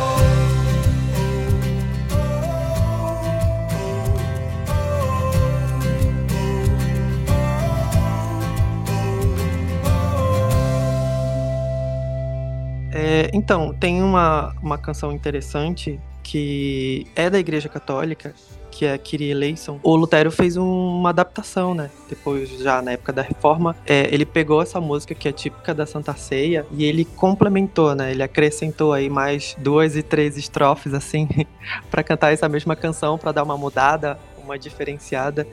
É, 12.92 13.30
então, 13.32 13.74
tem 13.74 14.02
uma, 14.02 14.54
uma 14.62 14.78
canção 14.78 15.10
interessante 15.10 15.98
que 16.22 17.06
é 17.16 17.28
da 17.28 17.40
Igreja 17.40 17.68
Católica, 17.68 18.32
que 18.70 18.84
é 18.84 18.96
Kyrie 18.96 19.30
Eleison, 19.30 19.80
o 19.82 19.96
Lutero 19.96 20.30
fez 20.30 20.56
um, 20.56 20.64
uma 20.64 21.10
adaptação, 21.10 21.74
né? 21.74 21.90
Depois, 22.08 22.48
já 22.58 22.80
na 22.80 22.92
época 22.92 23.12
da 23.12 23.22
Reforma, 23.22 23.76
é, 23.86 24.08
ele 24.12 24.24
pegou 24.24 24.62
essa 24.62 24.80
música 24.80 25.14
que 25.14 25.28
é 25.28 25.32
típica 25.32 25.74
da 25.74 25.84
Santa 25.84 26.14
Ceia 26.14 26.66
e 26.70 26.84
ele 26.84 27.04
complementou, 27.04 27.94
né? 27.94 28.10
Ele 28.10 28.22
acrescentou 28.22 28.92
aí 28.92 29.10
mais 29.10 29.56
duas 29.58 29.96
e 29.96 30.02
três 30.02 30.36
estrofes, 30.36 30.94
assim, 30.94 31.28
para 31.90 32.02
cantar 32.02 32.32
essa 32.32 32.48
mesma 32.48 32.76
canção, 32.76 33.18
para 33.18 33.32
dar 33.32 33.42
uma 33.42 33.56
mudada, 33.56 34.18
uma 34.42 34.58
diferenciada. 34.58 35.46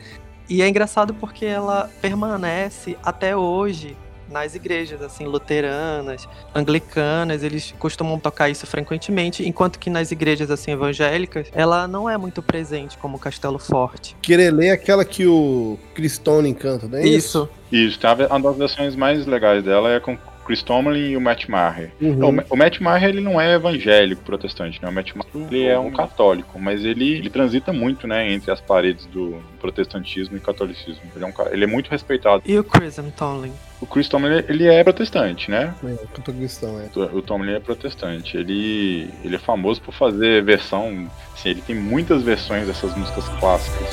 E 0.49 0.61
é 0.61 0.69
engraçado 0.69 1.13
porque 1.13 1.45
ela 1.45 1.89
permanece 2.01 2.97
até 3.03 3.35
hoje 3.35 3.97
nas 4.29 4.55
igrejas, 4.55 5.01
assim, 5.01 5.25
luteranas, 5.25 6.27
anglicanas, 6.53 7.43
eles 7.43 7.73
costumam 7.79 8.19
tocar 8.19 8.49
isso 8.49 8.65
frequentemente, 8.67 9.47
enquanto 9.47 9.79
que 9.79 9.89
nas 9.89 10.11
igrejas, 10.11 10.51
assim, 10.51 10.71
evangélicas, 10.71 11.47
ela 11.53 11.87
não 11.87 12.09
é 12.09 12.17
muito 12.17 12.41
presente 12.41 12.97
como 12.97 13.19
Castelo 13.19 13.59
Forte. 13.59 14.15
Querelê 14.21 14.67
é 14.67 14.71
aquela 14.71 15.05
que 15.05 15.25
o 15.25 15.77
Cristone 15.93 16.53
canta, 16.53 16.87
não 16.87 16.97
é 16.97 17.05
isso? 17.07 17.49
Isso. 17.71 17.97
Isso, 17.99 17.99
uma 18.29 18.39
das 18.39 18.57
versões 18.57 18.95
mais 18.95 19.25
legais 19.25 19.63
dela 19.63 19.91
é 19.91 19.99
com 19.99 20.17
Chris 20.47 20.63
Tomlin 20.63 21.09
e 21.11 21.17
o 21.17 21.21
Matt 21.21 21.47
Maher. 21.49 21.91
Uhum. 22.01 22.13
Então, 22.13 22.29
o 22.29 22.31
Ma- 22.31 22.45
o 22.49 22.55
Matt 22.55 22.79
Maher 22.79 23.09
ele 23.09 23.19
não 23.19 23.39
é 23.39 23.53
evangélico 23.55 24.23
protestante, 24.23 24.81
né? 24.81 24.87
O 24.87 24.93
Matt 24.93 25.11
Maher 25.13 25.47
ele 25.51 25.65
é 25.65 25.77
um 25.77 25.91
católico, 25.91 26.57
mas 26.57 26.85
ele, 26.85 27.15
ele 27.15 27.29
transita 27.29 27.73
muito, 27.73 28.07
né, 28.07 28.31
entre 28.31 28.49
as 28.49 28.61
paredes 28.61 29.05
do 29.07 29.37
protestantismo 29.59 30.37
e 30.37 30.39
catolicismo. 30.39 31.01
Ele 31.13 31.25
é, 31.25 31.27
um, 31.27 31.33
ele 31.51 31.63
é 31.65 31.67
muito 31.67 31.89
respeitado. 31.89 32.41
E 32.45 32.57
o 32.57 32.63
Chrism 32.63 33.09
Tomlin? 33.09 33.51
O 33.81 33.85
Chris 33.85 34.07
Tomlin 34.07 34.43
ele 34.47 34.65
é 34.67 34.83
protestante, 34.83 35.51
né? 35.51 35.75
É, 35.83 36.31
cristão, 36.31 36.79
é. 36.79 36.87
O 37.13 37.21
Tomlin 37.21 37.51
é 37.53 37.59
protestante. 37.59 38.37
Ele, 38.37 39.09
ele 39.23 39.35
é 39.35 39.39
famoso 39.39 39.81
por 39.81 39.93
fazer 39.93 40.41
versão. 40.43 41.09
Assim, 41.33 41.49
ele 41.49 41.61
tem 41.61 41.75
muitas 41.75 42.23
versões 42.23 42.65
dessas 42.65 42.95
músicas 42.97 43.27
clássicas. 43.39 43.87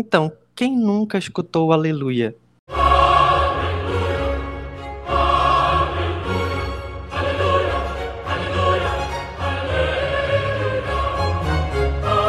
Então, 0.00 0.30
quem 0.54 0.76
nunca 0.76 1.18
escutou 1.18 1.72
Aleluia? 1.72 2.32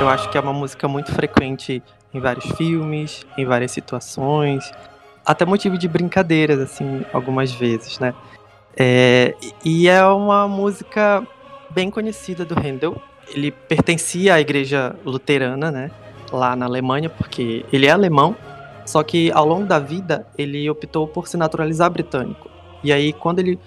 Eu 0.02 0.10
acho 0.10 0.32
que 0.32 0.38
é 0.40 0.42
uma 0.42 0.52
música 0.52 0.88
muito 0.88 1.14
frequente 1.14 1.84
em 2.12 2.20
vários 2.20 2.46
filmes, 2.58 3.24
em 3.38 3.46
várias 3.46 3.72
situações, 3.72 4.72
até 5.24 5.46
motivo 5.46 5.78
de 5.78 5.88
brincadeiras, 5.88 6.60
assim, 6.60 7.06
algumas 7.14 7.52
vezes, 7.52 8.00
né? 8.00 8.16
É, 8.76 9.36
e 9.64 9.88
é 9.88 10.04
uma 10.06 10.48
música 10.48 11.24
bem 11.70 11.92
conhecida 11.92 12.44
do 12.44 12.56
Handel. 12.56 13.00
Ele 13.32 13.52
pertencia 13.52 14.34
à 14.34 14.42
igreja 14.42 14.96
luterana, 15.06 15.70
né? 15.70 15.92
Lá 16.31 16.55
na 16.55 16.65
Alemanha, 16.65 17.09
porque 17.09 17.65
ele 17.71 17.88
é 17.88 17.91
alemão, 17.91 18.36
só 18.86 19.03
que 19.03 19.31
ao 19.31 19.45
longo 19.45 19.65
da 19.65 19.79
vida 19.79 20.25
ele 20.38 20.69
optou 20.69 21.07
por 21.07 21.27
se 21.27 21.38
naturalizar 21.38 21.89
britânico. 21.89 22.50
E 22.83 22.93
aí, 22.93 23.13
quando 23.13 23.39
ele 23.39 23.59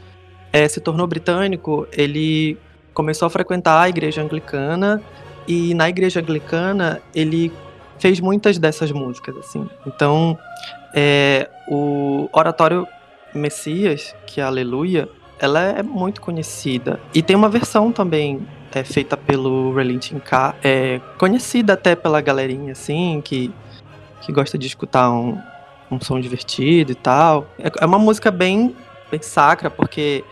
eh, 0.52 0.68
se 0.68 0.80
tornou 0.80 1.06
britânico, 1.06 1.86
ele 1.92 2.58
começou 2.94 3.26
a 3.26 3.30
frequentar 3.30 3.80
a 3.80 3.88
igreja 3.88 4.22
anglicana 4.22 5.02
e 5.46 5.74
na 5.74 5.88
igreja 5.88 6.20
anglicana 6.20 7.00
ele 7.14 7.52
fez 7.98 8.20
muitas 8.20 8.58
dessas 8.58 8.90
músicas 8.90 9.36
assim. 9.36 9.68
Então, 9.86 10.38
eh, 10.94 11.48
o 11.68 12.28
oratório 12.32 12.86
Messias, 13.34 14.14
que 14.26 14.40
é 14.40 14.44
Aleluia, 14.44 15.08
ela 15.38 15.60
é 15.60 15.82
muito 15.82 16.20
conhecida 16.20 17.00
e 17.14 17.22
tem 17.22 17.34
uma 17.34 17.48
versão 17.48 17.90
também 17.90 18.46
é, 18.72 18.84
feita 18.84 19.16
pelo 19.16 19.74
Relintin 19.74 20.18
K, 20.18 20.54
é, 20.62 21.00
conhecida 21.18 21.74
até 21.74 21.94
pela 21.94 22.20
galerinha 22.20 22.72
assim 22.72 23.20
que 23.24 23.52
que 24.22 24.32
gosta 24.32 24.56
de 24.56 24.66
escutar 24.66 25.10
um, 25.10 25.38
um 25.90 26.00
som 26.00 26.18
divertido 26.20 26.92
e 26.92 26.94
tal. 26.94 27.46
É, 27.58 27.70
é 27.80 27.86
uma 27.86 27.98
música 27.98 28.30
bem, 28.30 28.74
bem 29.10 29.20
sacra, 29.20 29.70
porque 29.70 30.24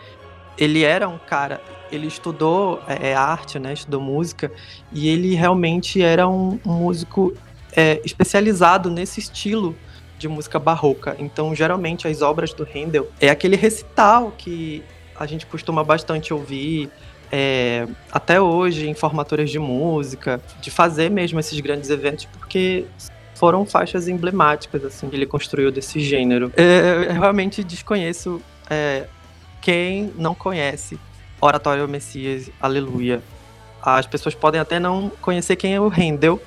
ele 0.57 0.83
era 0.83 1.07
um 1.07 1.17
cara, 1.17 1.61
ele 1.91 2.07
estudou 2.07 2.81
é, 2.87 3.09
é, 3.09 3.15
arte, 3.15 3.59
né? 3.59 3.73
Estudou 3.73 4.01
música, 4.01 4.51
e 4.91 5.07
ele 5.07 5.35
realmente 5.35 6.01
era 6.01 6.27
um, 6.27 6.59
um 6.65 6.73
músico 6.73 7.33
é, 7.75 8.01
especializado 8.03 8.89
nesse 8.89 9.19
estilo 9.19 9.75
de 10.17 10.27
música 10.27 10.59
barroca. 10.59 11.15
Então, 11.19 11.53
geralmente, 11.53 12.07
as 12.07 12.21
obras 12.21 12.53
do 12.53 12.63
Handel 12.63 13.09
é 13.19 13.29
aquele 13.29 13.55
recital 13.55 14.31
que 14.37 14.83
a 15.19 15.25
gente 15.25 15.45
costuma 15.45 15.83
bastante 15.83 16.33
ouvir. 16.33 16.89
É, 17.31 17.87
até 18.11 18.41
hoje, 18.41 18.89
em 18.89 18.93
formaturas 18.93 19.49
de 19.49 19.57
música, 19.57 20.41
de 20.59 20.69
fazer 20.69 21.09
mesmo 21.09 21.39
esses 21.39 21.57
grandes 21.59 21.89
eventos, 21.89 22.25
porque 22.25 22.85
foram 23.35 23.65
faixas 23.65 24.07
emblemáticas 24.07 24.83
assim 24.83 25.09
que 25.09 25.15
ele 25.15 25.25
construiu 25.25 25.71
desse 25.71 25.99
gênero. 25.99 26.51
É, 26.57 27.07
eu 27.09 27.13
realmente 27.13 27.63
desconheço 27.63 28.41
é, 28.69 29.07
quem 29.61 30.11
não 30.17 30.35
conhece 30.35 30.99
Oratório 31.39 31.87
Messias, 31.87 32.51
Aleluia. 32.59 33.21
As 33.81 34.05
pessoas 34.05 34.35
podem 34.35 34.61
até 34.61 34.79
não 34.79 35.11
conhecer 35.21 35.55
quem 35.55 35.73
é 35.73 35.79
o 35.79 35.89
Handel, 35.89 36.39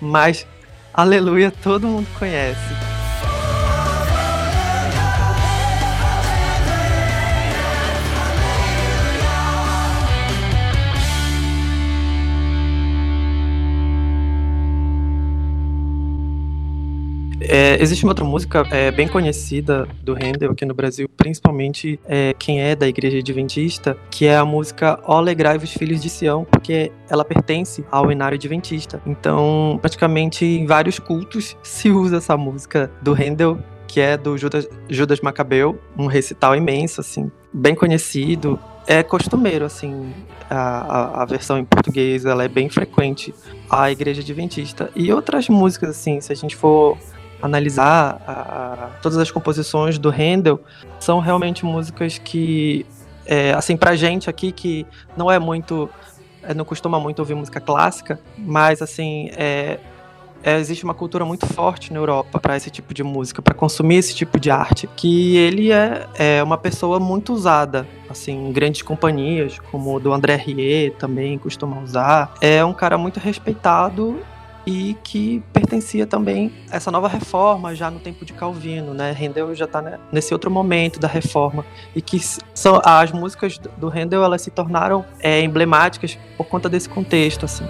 mas 0.00 0.46
Aleluia 0.94 1.50
todo 1.50 1.86
mundo 1.86 2.08
conhece. 2.18 2.97
É, 17.50 17.82
existe 17.82 18.04
uma 18.04 18.10
outra 18.10 18.26
música 18.26 18.62
é, 18.70 18.90
bem 18.90 19.08
conhecida 19.08 19.88
do 20.02 20.12
Handel 20.12 20.50
aqui 20.50 20.66
no 20.66 20.74
Brasil, 20.74 21.08
principalmente 21.16 21.98
é, 22.06 22.34
quem 22.38 22.60
é 22.60 22.76
da 22.76 22.86
Igreja 22.86 23.16
Adventista, 23.18 23.96
que 24.10 24.26
é 24.26 24.36
a 24.36 24.44
música 24.44 25.00
Ó 25.04 25.16
Alegrai-vos 25.16 25.72
Filhos 25.72 26.02
de 26.02 26.10
Sião, 26.10 26.44
porque 26.44 26.92
ela 27.08 27.24
pertence 27.24 27.82
ao 27.90 28.12
Inário 28.12 28.36
Adventista. 28.36 29.00
Então, 29.06 29.78
praticamente 29.80 30.44
em 30.44 30.66
vários 30.66 30.98
cultos 30.98 31.56
se 31.62 31.90
usa 31.90 32.18
essa 32.18 32.36
música 32.36 32.90
do 33.00 33.14
Handel, 33.14 33.58
que 33.86 33.98
é 33.98 34.18
do 34.18 34.36
Judas, 34.36 34.68
Judas 34.86 35.22
Macabeu, 35.22 35.78
um 35.96 36.04
recital 36.04 36.54
imenso, 36.54 37.00
assim, 37.00 37.32
bem 37.50 37.74
conhecido. 37.74 38.60
É 38.86 39.02
costumeiro, 39.02 39.64
assim, 39.64 40.12
a, 40.50 40.58
a, 40.58 41.22
a 41.22 41.24
versão 41.24 41.58
em 41.58 41.64
português, 41.64 42.26
ela 42.26 42.44
é 42.44 42.48
bem 42.48 42.68
frequente 42.68 43.34
à 43.70 43.90
Igreja 43.90 44.20
Adventista. 44.20 44.90
E 44.94 45.10
outras 45.10 45.48
músicas, 45.48 45.90
assim, 45.90 46.20
se 46.20 46.30
a 46.30 46.36
gente 46.36 46.54
for 46.54 46.98
analisar 47.40 48.20
a, 48.26 48.32
a, 48.32 48.86
todas 49.02 49.18
as 49.18 49.30
composições 49.30 49.98
do 49.98 50.10
Handel 50.10 50.60
são 50.98 51.20
realmente 51.20 51.64
músicas 51.64 52.18
que 52.18 52.84
é, 53.26 53.52
assim 53.52 53.76
pra 53.76 53.94
gente 53.94 54.28
aqui 54.28 54.52
que 54.52 54.86
não 55.16 55.30
é 55.30 55.38
muito 55.38 55.88
é, 56.42 56.54
não 56.54 56.64
costuma 56.64 56.98
muito 56.98 57.18
ouvir 57.20 57.34
música 57.34 57.60
clássica 57.60 58.18
mas 58.36 58.82
assim 58.82 59.30
é, 59.36 59.78
é, 60.42 60.58
existe 60.58 60.84
uma 60.84 60.94
cultura 60.94 61.24
muito 61.24 61.46
forte 61.46 61.92
na 61.92 61.98
Europa 61.98 62.38
para 62.38 62.56
esse 62.56 62.70
tipo 62.70 62.94
de 62.94 63.02
música 63.02 63.42
para 63.42 63.54
consumir 63.54 63.96
esse 63.96 64.14
tipo 64.14 64.38
de 64.40 64.50
arte 64.50 64.88
que 64.96 65.36
ele 65.36 65.72
é, 65.72 66.06
é 66.14 66.42
uma 66.42 66.56
pessoa 66.56 66.98
muito 66.98 67.32
usada 67.32 67.86
assim 68.08 68.48
em 68.48 68.52
grandes 68.52 68.82
companhias 68.82 69.58
como 69.70 69.94
o 69.94 70.00
do 70.00 70.12
André 70.12 70.36
Rieu 70.36 70.92
também 70.92 71.38
costuma 71.38 71.80
usar. 71.80 72.34
É 72.40 72.64
um 72.64 72.72
cara 72.72 72.96
muito 72.96 73.20
respeitado 73.20 74.18
e 74.68 74.92
que 75.02 75.42
pertencia 75.50 76.06
também 76.06 76.52
a 76.70 76.76
essa 76.76 76.90
nova 76.90 77.08
reforma 77.08 77.74
já 77.74 77.90
no 77.90 77.98
tempo 77.98 78.22
de 78.22 78.34
Calvino, 78.34 78.92
né? 78.92 79.16
Handel 79.18 79.54
já 79.54 79.64
está 79.64 79.98
nesse 80.12 80.34
outro 80.34 80.50
momento 80.50 81.00
da 81.00 81.08
reforma 81.08 81.64
e 81.96 82.02
que 82.02 82.20
são 82.52 82.78
as 82.84 83.10
músicas 83.10 83.56
do 83.78 83.88
Handel 83.88 84.22
elas 84.22 84.42
se 84.42 84.50
tornaram 84.50 85.06
é, 85.20 85.40
emblemáticas 85.40 86.18
por 86.36 86.44
conta 86.44 86.68
desse 86.68 86.86
contexto, 86.86 87.46
assim. 87.46 87.64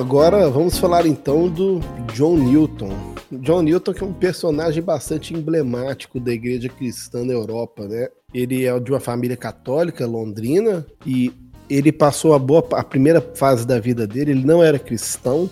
Agora 0.00 0.48
vamos 0.48 0.78
falar 0.78 1.04
então 1.04 1.46
do 1.46 1.78
John 2.14 2.38
Newton. 2.38 2.90
John 3.30 3.60
Newton 3.60 3.92
que 3.92 4.02
é 4.02 4.06
um 4.06 4.14
personagem 4.14 4.82
bastante 4.82 5.34
emblemático 5.34 6.18
da 6.18 6.32
igreja 6.32 6.70
cristã 6.70 7.22
na 7.22 7.34
Europa, 7.34 7.86
né? 7.86 8.08
Ele 8.32 8.64
é 8.64 8.80
de 8.80 8.90
uma 8.90 8.98
família 8.98 9.36
católica 9.36 10.06
londrina 10.06 10.86
e 11.04 11.30
ele 11.68 11.92
passou 11.92 12.32
a 12.32 12.38
boa 12.38 12.66
a 12.72 12.82
primeira 12.82 13.20
fase 13.20 13.66
da 13.66 13.78
vida 13.78 14.06
dele, 14.06 14.30
ele 14.30 14.44
não 14.44 14.62
era 14.62 14.78
cristão, 14.78 15.50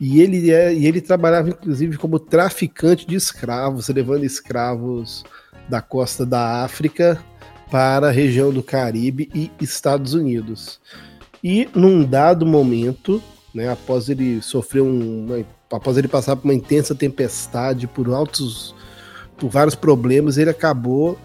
e 0.00 0.20
ele, 0.20 0.52
é, 0.52 0.72
e 0.72 0.86
ele 0.86 1.00
trabalhava 1.00 1.50
inclusive 1.50 1.98
como 1.98 2.20
traficante 2.20 3.04
de 3.04 3.16
escravos, 3.16 3.88
levando 3.88 4.24
escravos 4.24 5.24
da 5.68 5.82
costa 5.82 6.24
da 6.24 6.62
África 6.62 7.22
para 7.70 8.08
a 8.08 8.12
região 8.12 8.52
do 8.52 8.62
Caribe 8.62 9.28
e 9.34 9.50
Estados 9.60 10.14
Unidos. 10.14 10.80
E 11.42 11.68
num 11.74 12.04
dado 12.04 12.46
momento, 12.46 13.22
né, 13.54 13.70
após 13.70 14.08
ele 14.08 14.42
sofrer 14.42 14.82
um, 14.82 15.26
uma, 15.26 15.44
após 15.72 15.96
ele 15.96 16.08
passar 16.08 16.34
por 16.34 16.44
uma 16.44 16.54
intensa 16.54 16.94
tempestade, 16.94 17.86
por 17.86 18.08
altos, 18.10 18.74
por 19.38 19.48
vários 19.48 19.74
problemas, 19.74 20.36
ele 20.36 20.50
acabou 20.50 21.16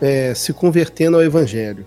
é, 0.00 0.34
se 0.34 0.52
convertendo 0.52 1.16
ao 1.16 1.22
Evangelho. 1.22 1.86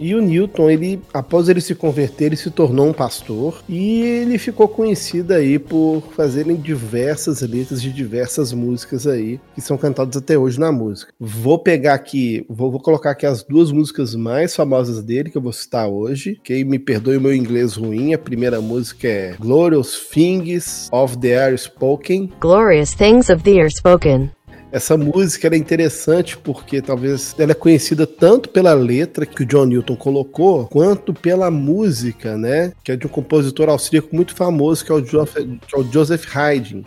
E 0.00 0.14
o 0.14 0.20
Newton, 0.20 0.70
ele, 0.70 1.00
após 1.12 1.48
ele 1.48 1.60
se 1.60 1.74
converter, 1.74 2.26
ele 2.26 2.36
se 2.36 2.50
tornou 2.50 2.86
um 2.86 2.92
pastor 2.92 3.62
e 3.68 4.02
ele 4.02 4.38
ficou 4.38 4.68
conhecido 4.68 5.32
aí 5.32 5.58
por 5.58 6.02
fazerem 6.14 6.56
diversas 6.56 7.40
letras 7.42 7.82
de 7.82 7.92
diversas 7.92 8.52
músicas 8.52 9.06
aí 9.06 9.40
que 9.54 9.60
são 9.60 9.76
cantadas 9.76 10.16
até 10.16 10.38
hoje 10.38 10.58
na 10.58 10.70
música. 10.70 11.12
Vou 11.18 11.58
pegar 11.58 11.94
aqui, 11.94 12.44
vou, 12.48 12.70
vou 12.70 12.80
colocar 12.80 13.10
aqui 13.10 13.26
as 13.26 13.42
duas 13.42 13.72
músicas 13.72 14.14
mais 14.14 14.54
famosas 14.54 15.02
dele 15.02 15.30
que 15.30 15.36
eu 15.36 15.42
vou 15.42 15.52
citar 15.52 15.88
hoje. 15.88 16.38
Que 16.42 16.64
me 16.64 16.78
perdoe 16.78 17.16
o 17.16 17.20
meu 17.20 17.34
inglês 17.34 17.74
ruim. 17.74 18.14
A 18.14 18.18
primeira 18.18 18.60
música 18.60 19.08
é 19.08 19.36
Glorious 19.38 20.08
Things 20.12 20.88
of 20.92 21.18
the 21.18 21.28
Air 21.28 21.58
Spoken. 21.58 22.32
Glorious 22.40 22.94
things 22.94 23.30
of 23.30 23.42
the 23.42 23.50
ear 23.50 23.70
spoken. 23.70 24.30
Essa 24.70 24.96
música 24.98 25.46
ela 25.46 25.56
é 25.56 25.58
interessante 25.58 26.36
porque 26.36 26.82
talvez 26.82 27.34
ela 27.38 27.52
é 27.52 27.54
conhecida 27.54 28.06
tanto 28.06 28.50
pela 28.50 28.74
letra 28.74 29.24
que 29.24 29.42
o 29.42 29.46
John 29.46 29.64
Newton 29.64 29.96
colocou, 29.96 30.66
quanto 30.66 31.14
pela 31.14 31.50
música, 31.50 32.36
né? 32.36 32.72
Que 32.84 32.92
é 32.92 32.96
de 32.96 33.06
um 33.06 33.10
compositor 33.10 33.68
austríaco 33.70 34.14
muito 34.14 34.34
famoso, 34.34 34.84
que 34.84 34.92
é 34.92 34.94
o, 34.94 35.00
jo 35.00 35.24
que 35.26 35.74
é 35.74 35.78
o 35.78 35.84
Joseph 35.84 36.36
Haydn. 36.36 36.84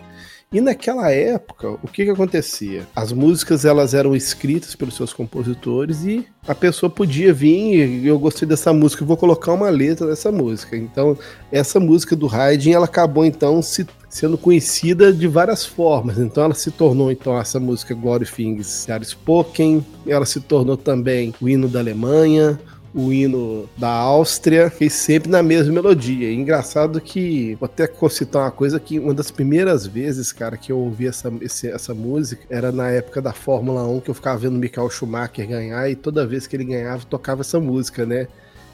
E 0.53 0.59
naquela 0.59 1.09
época, 1.09 1.69
o 1.81 1.87
que, 1.87 2.03
que 2.03 2.11
acontecia? 2.11 2.85
As 2.93 3.13
músicas 3.13 3.63
elas 3.63 3.93
eram 3.93 4.13
escritas 4.13 4.75
pelos 4.75 4.97
seus 4.97 5.13
compositores 5.13 6.03
e 6.03 6.27
a 6.45 6.53
pessoa 6.53 6.89
podia 6.89 7.33
vir 7.33 7.87
e 8.03 8.05
eu 8.05 8.19
gostei 8.19 8.45
dessa 8.45 8.73
música, 8.73 9.01
eu 9.01 9.07
vou 9.07 9.15
colocar 9.15 9.53
uma 9.53 9.69
letra 9.69 10.05
dessa 10.07 10.29
música. 10.29 10.75
Então, 10.75 11.17
essa 11.49 11.79
música 11.79 12.17
do 12.17 12.27
Haydn, 12.27 12.73
ela 12.73 12.83
acabou 12.83 13.23
então 13.23 13.61
se, 13.61 13.87
sendo 14.11 14.37
conhecida 14.37 15.11
de 15.11 15.25
várias 15.25 15.65
formas. 15.65 16.19
Então, 16.19 16.43
ela 16.43 16.53
se 16.53 16.69
tornou 16.69 17.09
então 17.11 17.39
essa 17.39 17.59
música 17.59 17.95
Glory 17.95 18.25
Things 18.25 18.85
Spoken, 19.03 19.83
ela 20.05 20.25
se 20.25 20.41
tornou 20.41 20.75
também 20.77 21.33
o 21.41 21.47
hino 21.47 21.67
da 21.69 21.79
Alemanha, 21.79 22.59
o 22.93 23.13
hino 23.13 23.69
da 23.77 23.87
Áustria, 23.89 24.71
e 24.81 24.89
sempre 24.89 25.31
na 25.31 25.41
mesma 25.41 25.71
melodia. 25.71 26.29
E 26.29 26.35
engraçado 26.35 26.99
que, 26.99 27.55
vou 27.55 27.65
até 27.65 27.89
citar 28.09 28.43
uma 28.43 28.51
coisa 28.51 28.81
que 28.81 28.99
uma 28.99 29.13
das 29.13 29.31
primeiras 29.31 29.87
vezes, 29.87 30.33
cara, 30.33 30.57
que 30.57 30.73
eu 30.73 30.77
ouvi 30.77 31.07
essa, 31.07 31.31
esse- 31.39 31.69
essa 31.71 31.93
música 31.93 32.43
era 32.49 32.69
na 32.69 32.89
época 32.89 33.21
da 33.21 33.31
Fórmula 33.31 33.87
1, 33.87 34.01
que 34.01 34.09
eu 34.09 34.13
ficava 34.13 34.37
vendo 34.37 34.55
o 34.57 34.59
Michael 34.59 34.89
Schumacher 34.89 35.47
ganhar, 35.47 35.89
e 35.89 35.95
toda 35.95 36.27
vez 36.27 36.45
que 36.47 36.55
ele 36.57 36.65
ganhava, 36.65 37.05
tocava 37.05 37.41
essa 37.41 37.61
música, 37.61 38.05
né? 38.05 38.27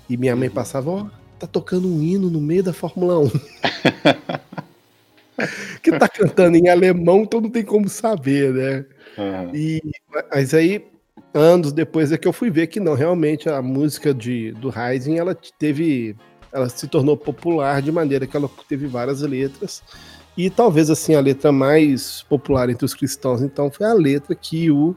E 0.09 0.17
minha 0.17 0.35
mãe 0.35 0.49
passava, 0.49 0.89
ó, 0.89 1.05
tá 1.37 1.45
tocando 1.45 1.87
um 1.87 2.01
hino 2.01 2.27
no 2.27 2.41
meio 2.41 2.63
da 2.63 2.73
Fórmula 2.73 3.19
1. 3.19 3.29
que 5.81 5.91
tá 5.97 6.07
cantando 6.07 6.57
em 6.57 6.69
alemão, 6.69 7.21
então 7.21 7.41
não 7.41 7.49
tem 7.49 7.63
como 7.63 7.87
saber, 7.87 8.53
né? 8.53 8.85
Aham. 9.17 9.51
E, 9.53 9.81
mas 10.31 10.53
aí, 10.53 10.85
anos 11.33 11.71
depois 11.71 12.11
é 12.11 12.17
que 12.17 12.27
eu 12.27 12.33
fui 12.33 12.49
ver 12.49 12.67
que 12.67 12.79
não, 12.79 12.93
realmente 12.93 13.49
a 13.49 13.61
música 13.61 14.13
de, 14.13 14.51
do 14.53 14.69
Rising, 14.69 15.17
ela 15.17 15.35
teve. 15.57 16.15
Ela 16.51 16.69
se 16.69 16.87
tornou 16.87 17.17
popular 17.17 17.81
de 17.81 17.91
maneira 17.91 18.25
que 18.25 18.35
ela 18.35 18.49
teve 18.67 18.87
várias 18.87 19.21
letras. 19.21 19.83
E 20.37 20.49
talvez 20.49 20.89
assim, 20.89 21.15
a 21.15 21.19
letra 21.19 21.51
mais 21.51 22.23
popular 22.23 22.69
entre 22.69 22.85
os 22.85 22.93
cristãos, 22.93 23.41
então, 23.41 23.69
foi 23.69 23.85
a 23.85 23.93
letra 23.93 24.35
que 24.35 24.71
o 24.71 24.95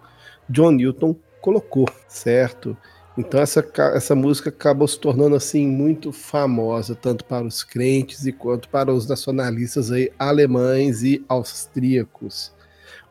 John 0.49 0.71
Newton 0.73 1.17
colocou, 1.41 1.87
certo? 2.09 2.77
Então 3.19 3.41
essa, 3.41 3.65
essa 3.95 4.15
música 4.15 4.51
acabou 4.51 4.87
se 4.87 4.99
tornando 4.99 5.35
assim 5.37 5.67
muito 5.67 6.13
famosa, 6.13 6.95
tanto 6.95 7.25
para 7.25 7.45
os 7.45 7.63
crentes 7.63 8.27
e 8.27 8.33
quanto 8.33 8.69
para 8.69 8.93
os 8.93 9.07
nacionalistas 9.07 9.91
aí, 9.91 10.11
alemães 10.19 11.03
e 11.03 11.25
austríacos. 11.29 12.53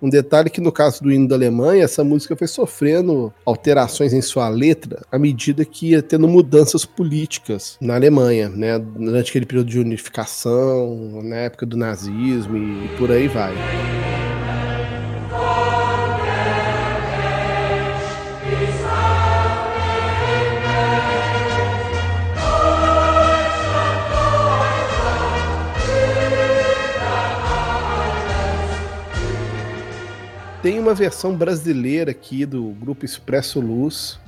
Um 0.01 0.09
detalhe 0.09 0.49
que 0.49 0.61
no 0.61 0.71
caso 0.71 1.03
do 1.03 1.11
hino 1.11 1.27
da 1.27 1.35
Alemanha, 1.35 1.83
essa 1.83 2.05
música 2.05 2.35
foi 2.35 2.47
sofrendo 2.47 3.33
alterações 3.45 4.13
em 4.13 4.21
sua 4.21 4.47
letra 4.47 5.05
à 5.11 5.19
medida 5.19 5.65
que 5.65 5.89
ia 5.89 6.01
tendo 6.01 6.27
mudanças 6.27 6.85
políticas 6.85 7.77
na 7.81 7.95
Alemanha, 7.95 8.47
né? 8.47 8.79
Durante 8.79 9.29
aquele 9.29 9.45
período 9.45 9.69
de 9.69 9.79
unificação, 9.79 11.21
na 11.21 11.35
época 11.35 11.65
do 11.65 11.75
nazismo 11.75 12.55
e 12.55 12.87
por 12.97 13.11
aí 13.11 13.27
vai. 13.27 13.53
Tem 30.69 30.77
uma 30.77 30.93
versão 30.93 31.33
brasileira 31.33 32.11
aqui 32.11 32.45
do 32.45 32.65
grupo 32.79 33.03
Expresso 33.03 33.59
Luz, 33.59 34.19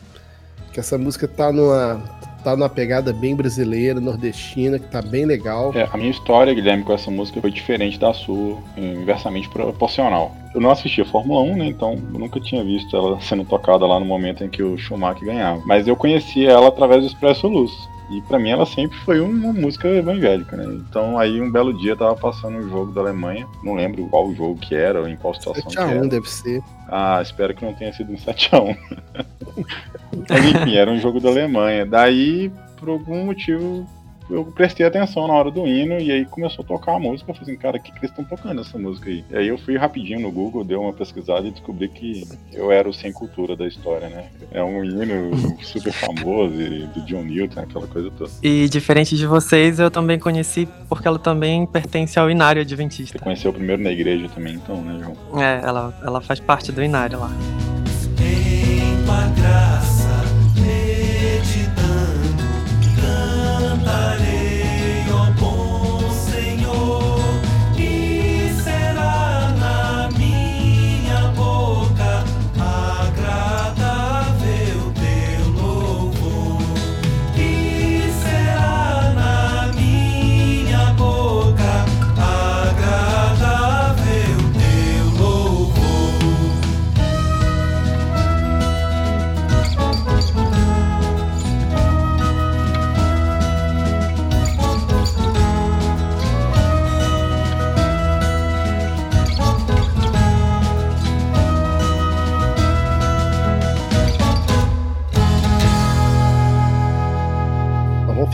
que 0.74 0.80
essa 0.80 0.98
música 0.98 1.28
tá 1.28 1.52
numa, 1.52 2.02
tá 2.44 2.56
numa 2.56 2.68
pegada 2.68 3.14
bem 3.14 3.36
brasileira, 3.36 4.00
nordestina, 4.00 4.80
que 4.80 4.88
tá 4.88 5.04
bem 5.04 5.24
legal. 5.24 5.72
É, 5.76 5.88
a 5.94 5.96
minha 5.96 6.10
história, 6.10 6.52
Guilherme, 6.52 6.84
com 6.84 6.94
essa 6.94 7.12
música 7.12 7.40
foi 7.40 7.52
diferente 7.52 8.00
da 8.00 8.12
sua, 8.12 8.58
inversamente 8.76 9.48
proporcional. 9.50 10.36
Eu 10.56 10.60
não 10.60 10.72
assistia 10.72 11.06
Fórmula 11.06 11.42
1, 11.42 11.58
né? 11.58 11.68
Então 11.68 11.92
eu 12.12 12.20
nunca 12.20 12.40
tinha 12.40 12.64
visto 12.64 12.98
ela 12.98 13.22
sendo 13.22 13.46
tocada 13.46 13.86
lá 13.86 14.00
no 14.00 14.06
momento 14.08 14.44
em 14.44 14.50
que 14.50 14.64
o 14.64 14.76
Schumacher 14.80 15.24
ganhava. 15.24 15.62
Mas 15.64 15.88
eu 15.88 15.96
conhecia 15.96 16.50
ela 16.50 16.70
através 16.70 17.02
do 17.02 17.08
Expresso 17.08 17.48
Luz. 17.48 17.72
E 18.12 18.22
pra 18.24 18.38
mim 18.38 18.50
ela 18.50 18.66
sempre 18.66 18.98
foi 19.00 19.22
uma 19.22 19.54
música 19.54 19.88
evangélica, 19.88 20.58
né? 20.58 20.66
Então 20.90 21.18
aí 21.18 21.42
um 21.42 21.50
belo 21.50 21.74
dia 21.74 21.96
tava 21.96 22.16
passando 22.16 22.58
um 22.58 22.70
jogo 22.70 22.92
da 22.92 23.02
Alemanha, 23.02 23.48
não 23.64 23.76
lembro 23.76 24.06
qual 24.08 24.34
jogo 24.34 24.60
que 24.60 24.76
era, 24.76 25.00
ou 25.00 25.08
em 25.08 25.16
qual 25.16 25.34
situação 25.34 25.64
que 25.64 25.78
7x1 25.78 25.90
era. 25.90 26.08
deve 26.08 26.30
ser. 26.30 26.62
Ah, 26.90 27.20
espero 27.22 27.56
que 27.56 27.64
não 27.64 27.74
tenha 27.74 27.94
sido 27.94 28.12
um 28.12 28.18
7x1. 28.18 28.78
Mas 30.30 30.46
enfim, 30.46 30.76
era 30.76 30.92
um 30.92 31.00
jogo 31.00 31.22
da 31.22 31.30
Alemanha. 31.30 31.86
Daí, 31.86 32.52
por 32.78 32.90
algum 32.90 33.26
motivo, 33.26 33.88
eu 34.32 34.46
prestei 34.46 34.86
atenção 34.86 35.28
na 35.28 35.34
hora 35.34 35.52
do 35.52 35.68
hino 35.68 36.00
e 36.00 36.12
aí 36.12 36.26
começou 36.26 36.64
a 36.64 36.68
tocar 36.68 36.96
a 36.96 37.00
música. 37.00 37.32
Eu 37.32 37.36
falei 37.36 37.52
assim, 37.52 37.62
cara, 37.62 37.78
o 37.78 37.82
que, 37.82 37.92
que 37.92 38.00
eles 38.00 38.10
estão 38.10 38.24
tocando 38.24 38.62
essa 38.62 38.78
música 38.78 39.10
aí? 39.10 39.24
E 39.30 39.38
aí 39.38 39.48
eu 39.48 39.58
fui 39.58 39.78
rapidinho 39.78 40.22
no 40.22 40.32
Google, 40.32 40.64
dei 40.64 40.78
uma 40.78 40.94
pesquisada 40.94 41.48
e 41.48 41.52
descobri 41.52 41.88
que 41.90 42.28
eu 42.54 42.72
era 42.72 42.88
o 42.88 42.94
sem 42.94 43.12
cultura 43.12 43.56
da 43.56 43.68
história, 43.68 44.10
né? 44.10 44.30
É 44.52 44.64
um 44.64 44.84
hino 44.84 45.32
super 45.62 45.92
famoso 45.92 46.62
e 46.62 46.88
do 46.88 47.02
John 47.06 47.24
Newton, 47.24 47.62
aquela 47.62 47.88
coisa 47.88 48.10
toda. 48.12 48.32
E 48.42 48.70
diferente 48.70 49.18
de 49.18 49.26
vocês, 49.26 49.80
eu 49.80 49.92
também 49.92 50.18
conheci 50.18 50.68
porque 50.88 51.08
ela 51.08 51.20
também 51.20 51.66
pertence 51.66 52.18
ao 52.18 52.30
Inário 52.30 52.62
Adventista. 52.62 53.18
Você 53.18 53.24
conheceu 53.24 53.52
primeiro 53.52 53.82
na 53.82 53.92
igreja 53.92 54.30
também, 54.30 54.56
então, 54.56 54.82
né, 54.82 55.00
João? 55.04 55.42
É, 55.42 55.62
ela, 55.64 55.94
ela 56.04 56.22
faz 56.22 56.40
parte 56.40 56.72
do 56.72 56.82
Inário 56.82 57.20
lá. 57.20 57.32
Em 58.20 59.91
money. 63.92 64.41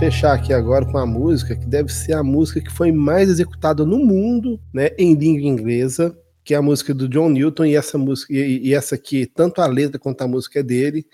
Fechar 0.07 0.33
aqui 0.33 0.53
agora 0.53 0.85
com 0.85 0.97
a 0.97 1.05
música 1.05 1.53
que 1.53 1.65
deve 1.65 1.91
ser 1.91 2.13
a 2.13 2.23
música 2.23 2.61
que 2.61 2.71
foi 2.71 2.93
mais 2.93 3.27
executada 3.27 3.85
no 3.85 3.97
mundo, 3.99 4.57
né, 4.73 4.91
em 4.97 5.13
língua 5.13 5.45
inglesa, 5.45 6.17
que 6.45 6.53
é 6.53 6.57
a 6.57 6.61
música 6.61 6.93
do 6.93 7.09
John 7.09 7.27
Newton, 7.27 7.65
e 7.65 7.75
essa 7.75 7.97
música, 7.97 8.33
e, 8.33 8.69
e 8.69 8.73
essa 8.73 8.95
aqui, 8.95 9.25
tanto 9.25 9.61
a 9.61 9.67
letra 9.67 9.99
quanto 9.99 10.21
a 10.21 10.27
música 10.27 10.61
é 10.61 10.63
dele, 10.63 11.05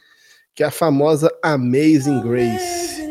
que 0.53 0.61
é 0.61 0.67
a 0.67 0.71
famosa 0.71 1.31
Amazing 1.41 2.21
Grace. 2.21 2.21
Amazing 2.21 2.21
grace. 2.21 3.02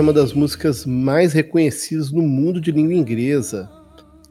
É 0.00 0.02
uma 0.02 0.12
das 0.12 0.32
músicas 0.32 0.84
mais 0.84 1.32
reconhecidas 1.32 2.10
no 2.10 2.22
mundo 2.22 2.60
de 2.60 2.72
língua 2.72 2.94
inglesa. 2.94 3.70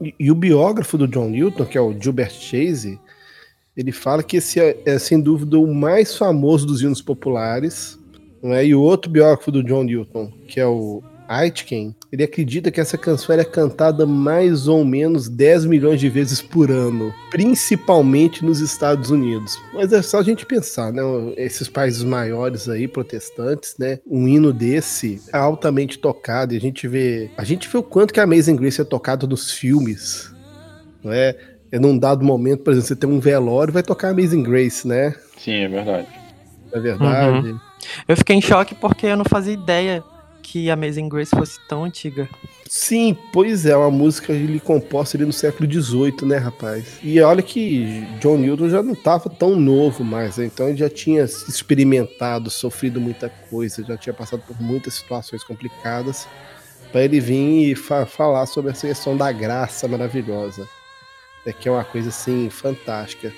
E, 0.00 0.14
e 0.18 0.30
o 0.30 0.34
biógrafo 0.34 0.98
do 0.98 1.08
John 1.08 1.30
Newton, 1.30 1.64
que 1.64 1.78
é 1.78 1.80
o 1.80 1.98
Gilbert 1.98 2.32
Chase, 2.32 2.98
ele 3.76 3.90
fala 3.90 4.22
que 4.22 4.36
esse 4.36 4.60
é, 4.60 4.76
é, 4.84 4.98
sem 4.98 5.20
dúvida 5.20 5.58
o 5.58 5.74
mais 5.74 6.16
famoso 6.16 6.66
dos 6.66 6.82
hinos 6.82 7.00
populares. 7.00 7.98
É? 8.42 8.66
E 8.66 8.74
o 8.74 8.80
outro 8.80 9.10
biógrafo 9.10 9.50
do 9.50 9.62
John 9.62 9.84
Newton, 9.84 10.30
que 10.46 10.60
é 10.60 10.66
o 10.66 11.02
Aitken, 11.28 11.94
ele 12.12 12.22
acredita 12.22 12.70
que 12.70 12.80
essa 12.80 12.98
canção 12.98 13.34
é 13.34 13.44
cantada 13.44 14.06
mais 14.06 14.68
ou 14.68 14.84
menos 14.84 15.28
10 15.28 15.66
milhões 15.66 16.00
de 16.00 16.08
vezes 16.08 16.40
por 16.40 16.70
ano, 16.70 17.12
principalmente 17.30 18.44
nos 18.44 18.60
Estados 18.60 19.10
Unidos. 19.10 19.58
Mas 19.72 19.92
é 19.92 20.02
só 20.02 20.18
a 20.18 20.22
gente 20.22 20.46
pensar, 20.46 20.92
né? 20.92 21.02
Esses 21.36 21.68
países 21.68 22.02
maiores 22.02 22.68
aí, 22.68 22.86
protestantes, 22.86 23.76
né? 23.78 23.98
Um 24.06 24.28
hino 24.28 24.52
desse 24.52 25.20
é 25.32 25.36
altamente 25.36 25.98
tocado 25.98 26.54
e 26.54 26.56
a 26.56 26.60
gente 26.60 26.86
vê, 26.86 27.30
a 27.36 27.44
gente 27.44 27.68
vê 27.68 27.78
o 27.78 27.82
quanto 27.82 28.12
que 28.12 28.20
a 28.20 28.24
Amazing 28.24 28.56
Grace 28.56 28.80
é 28.80 28.84
tocada 28.84 29.26
nos 29.26 29.52
filmes, 29.52 30.32
não 31.02 31.12
é? 31.12 31.36
É 31.72 31.78
num 31.78 31.98
dado 31.98 32.24
momento, 32.24 32.62
por 32.62 32.72
exemplo, 32.72 32.86
você 32.86 32.96
tem 32.96 33.10
um 33.10 33.18
velório, 33.18 33.72
vai 33.72 33.82
tocar 33.82 34.10
Amazing 34.10 34.42
Grace, 34.44 34.86
né? 34.86 35.14
Sim, 35.36 35.64
é 35.64 35.68
verdade. 35.68 36.08
É 36.72 36.80
verdade. 36.80 37.54
Eu 38.06 38.16
fiquei 38.16 38.36
em 38.36 38.40
choque 38.40 38.74
porque 38.74 39.06
eu 39.06 39.16
não 39.16 39.24
fazia 39.24 39.52
ideia 39.52 40.02
que 40.44 40.70
Amazing 40.70 41.08
Grace 41.08 41.34
fosse 41.34 41.58
tão 41.66 41.84
antiga. 41.84 42.28
Sim, 42.68 43.16
pois 43.32 43.64
é, 43.64 43.74
uma 43.74 43.90
música 43.90 44.30
ele 44.32 44.60
composta 44.60 45.16
ali 45.16 45.24
no 45.24 45.32
século 45.32 45.70
XVIII, 45.70 46.26
né, 46.26 46.36
rapaz? 46.36 46.98
E 47.02 47.18
olha 47.20 47.42
que 47.42 48.06
John 48.20 48.36
Newton 48.36 48.68
já 48.68 48.82
não 48.82 48.92
estava 48.92 49.30
tão 49.30 49.56
novo 49.56 50.04
mais, 50.04 50.36
né? 50.36 50.44
então 50.44 50.68
ele 50.68 50.76
já 50.76 50.90
tinha 50.90 51.24
experimentado, 51.24 52.50
sofrido 52.50 53.00
muita 53.00 53.30
coisa, 53.50 53.82
já 53.82 53.96
tinha 53.96 54.12
passado 54.12 54.42
por 54.46 54.60
muitas 54.60 54.94
situações 54.94 55.42
complicadas 55.42 56.28
para 56.92 57.02
ele 57.02 57.20
vir 57.20 57.70
e 57.70 57.74
fa 57.74 58.04
falar 58.04 58.46
sobre 58.46 58.70
essa 58.70 58.86
questão 58.86 59.16
da 59.16 59.32
graça 59.32 59.88
maravilhosa, 59.88 60.68
né, 61.44 61.52
que 61.52 61.68
é 61.68 61.72
uma 61.72 61.84
coisa 61.84 62.10
assim 62.10 62.50
fantástica. 62.50 63.32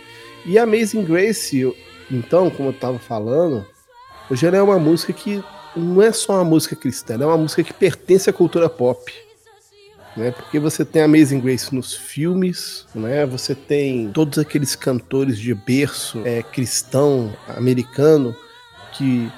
E 0.44 0.58
Amazing 0.58 1.04
Grace, 1.04 1.72
então, 2.10 2.50
como 2.50 2.70
eu 2.70 2.72
estava 2.74 2.98
falando, 2.98 3.64
hoje 4.28 4.44
ela 4.44 4.56
é 4.56 4.62
uma 4.62 4.78
música 4.78 5.12
que 5.12 5.42
não 5.76 6.02
é 6.02 6.12
só 6.12 6.34
uma 6.34 6.44
música 6.44 6.74
cristã, 6.74 7.14
é 7.14 7.26
uma 7.26 7.36
música 7.36 7.62
que 7.62 7.72
pertence 7.72 8.30
à 8.30 8.32
cultura 8.32 8.68
pop. 8.68 9.12
Né? 10.16 10.30
Porque 10.30 10.58
você 10.58 10.84
tem 10.84 11.02
Amazing 11.02 11.40
Grace 11.40 11.74
nos 11.74 11.94
filmes, 11.94 12.86
né? 12.94 13.26
você 13.26 13.54
tem 13.54 14.10
todos 14.12 14.38
aqueles 14.38 14.74
cantores 14.74 15.38
de 15.38 15.54
berço 15.54 16.22
é, 16.24 16.42
cristão 16.42 17.36
americano 17.48 18.34
que 18.96 19.30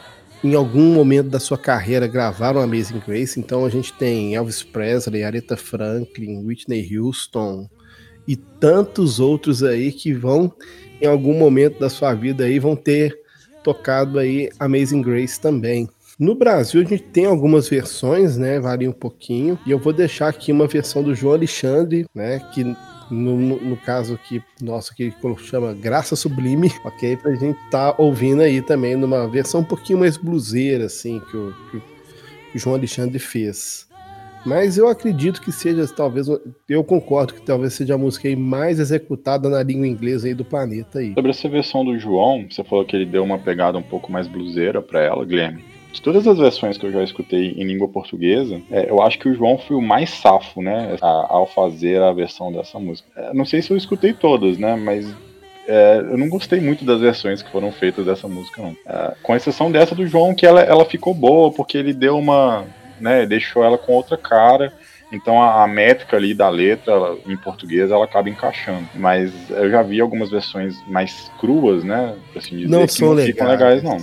em 0.45 0.55
algum 0.55 0.95
momento 0.95 1.29
da 1.29 1.41
sua 1.41 1.59
carreira 1.59 2.07
gravaram 2.07 2.61
Amazing 2.61 3.03
Grace. 3.05 3.41
Então 3.41 3.65
a 3.65 3.69
gente 3.69 3.93
tem 3.93 4.37
Elvis 4.37 4.63
Presley, 4.63 5.25
Aretha 5.25 5.57
Franklin, 5.57 6.45
Whitney 6.45 6.97
Houston 6.97 7.69
e 8.27 8.37
tantos 8.37 9.19
outros 9.19 9.65
aí 9.65 9.91
que 9.91 10.13
vão 10.13 10.53
em 11.01 11.07
algum 11.07 11.37
momento 11.37 11.81
da 11.81 11.89
sua 11.89 12.15
vida 12.15 12.45
aí 12.45 12.61
vão 12.61 12.77
ter 12.77 13.19
tocado 13.65 14.19
aí 14.19 14.49
Amazing 14.61 15.03
Grace 15.03 15.41
também. 15.41 15.89
No 16.19 16.35
Brasil 16.35 16.81
a 16.81 16.85
gente 16.85 17.05
tem 17.05 17.27
algumas 17.27 17.69
versões, 17.69 18.37
né? 18.37 18.59
Varia 18.59 18.91
um 18.91 18.93
pouquinho. 18.93 19.57
E 19.65 19.71
eu 19.71 19.79
vou 19.79 19.93
deixar 19.93 20.29
aqui 20.29 20.51
uma 20.51 20.67
versão 20.67 21.01
do 21.01 21.15
João 21.15 21.35
Alexandre, 21.35 22.07
né? 22.13 22.41
Que 22.53 22.65
no, 22.65 22.77
no, 23.39 23.61
no 23.61 23.77
caso 23.77 24.15
aqui, 24.15 24.43
nosso 24.61 24.93
que 24.97 25.13
chama 25.39 25.73
Graça 25.75 26.17
Sublime, 26.17 26.73
ok? 26.85 27.17
Pra 27.17 27.35
gente 27.37 27.57
tá 27.71 27.95
ouvindo 27.97 28.43
aí 28.43 28.61
também 28.61 28.97
numa 28.97 29.29
versão 29.29 29.61
um 29.61 29.65
pouquinho 29.65 30.01
mais 30.01 30.17
bluseira, 30.17 30.87
assim, 30.87 31.21
que 31.21 31.37
o, 31.37 31.55
que 31.71 31.77
o 31.77 32.59
João 32.59 32.75
Alexandre 32.75 33.21
fez. 33.21 33.87
Mas 34.45 34.77
eu 34.77 34.89
acredito 34.89 35.41
que 35.41 35.53
seja, 35.53 35.87
talvez, 35.87 36.27
eu 36.69 36.83
concordo 36.83 37.35
que 37.35 37.43
talvez 37.43 37.75
seja 37.75 37.95
a 37.95 37.99
música 37.99 38.29
mais 38.37 38.81
executada 38.81 39.49
na 39.49 39.63
língua 39.63 39.87
inglesa 39.87 40.27
aí 40.27 40.35
do 40.35 40.45
planeta 40.45 40.99
aí. 40.99 41.13
Sobre 41.15 41.31
essa 41.31 41.49
versão 41.49 41.85
do 41.85 41.99
João, 41.99 42.47
você 42.51 42.65
falou 42.65 42.85
que 42.85 42.97
ele 42.97 43.07
deu 43.07 43.23
uma 43.23 43.39
pegada 43.39 43.79
um 43.79 43.83
pouco 43.83 44.11
mais 44.11 44.27
bluseira 44.27 44.81
pra 44.81 45.01
ela, 45.01 45.25
Guilherme. 45.25 45.78
De 45.93 46.03
todas 46.03 46.27
as 46.27 46.39
versões 46.39 46.77
que 46.77 46.85
eu 46.87 46.93
já 46.93 47.03
escutei 47.03 47.53
em 47.53 47.65
língua 47.65 47.89
portuguesa, 47.89 48.61
é, 48.71 48.91
eu 48.91 49.03
acho 49.03 49.19
que 49.19 49.29
o 49.29 49.35
João 49.35 49.59
foi 49.59 49.77
o 49.77 49.83
mais 49.83 50.11
safo, 50.11 50.61
né, 50.61 50.97
a, 51.01 51.27
ao 51.29 51.47
fazer 51.47 52.01
a 52.03 52.13
versão 52.13 52.53
dessa 52.53 52.79
música. 52.79 53.09
É, 53.17 53.33
não 53.33 53.45
sei 53.45 53.63
se 53.63 53.71
eu 53.71 53.77
escutei 53.77 54.13
todas, 54.13 54.59
né, 54.59 54.77
mas 54.77 55.11
é, 55.67 55.99
eu 55.99 56.19
não 56.19 56.29
gostei 56.29 56.61
muito 56.61 56.85
das 56.85 57.01
versões 57.01 57.43
que 57.43 57.51
foram 57.51 57.73
feitas 57.73 58.05
dessa 58.05 58.29
música, 58.29 58.63
não. 58.63 58.77
É, 58.87 59.15
com 59.23 59.35
exceção 59.35 59.71
dessa 59.73 59.95
do 59.95 60.07
João, 60.07 60.35
que 60.35 60.47
ela, 60.47 60.61
ela 60.61 60.85
ficou 60.85 61.15
boa, 61.15 61.51
porque 61.51 61.79
ele 61.79 61.93
deu 61.93 62.19
uma, 62.19 62.65
né, 63.01 63.27
deixou 63.27 63.65
ela 63.65 63.79
com 63.79 63.93
outra 63.93 64.17
cara. 64.17 64.73
Então 65.11 65.41
a, 65.41 65.65
a 65.65 65.67
métrica 65.67 66.17
ali 66.17 66.35
da 66.35 66.51
letra 66.51 66.93
ela, 66.93 67.19
em 67.27 67.37
português 67.37 67.91
ela 67.91 68.05
acaba 68.05 68.29
encaixando. 68.29 68.87
Mas 68.95 69.33
eu 69.51 69.71
já 69.71 69.83
vi 69.83 70.01
algumas 70.01 70.31
versões 70.31 70.77
mais 70.87 71.31
cruas, 71.41 71.83
né? 71.83 72.15
Assim 72.37 72.57
dizer, 72.57 72.69
Não 72.69 72.87
que 72.87 72.93
são 72.93 73.15
não 73.15 73.23
ficam 73.23 73.49
legais, 73.49 73.83
não. 73.83 73.97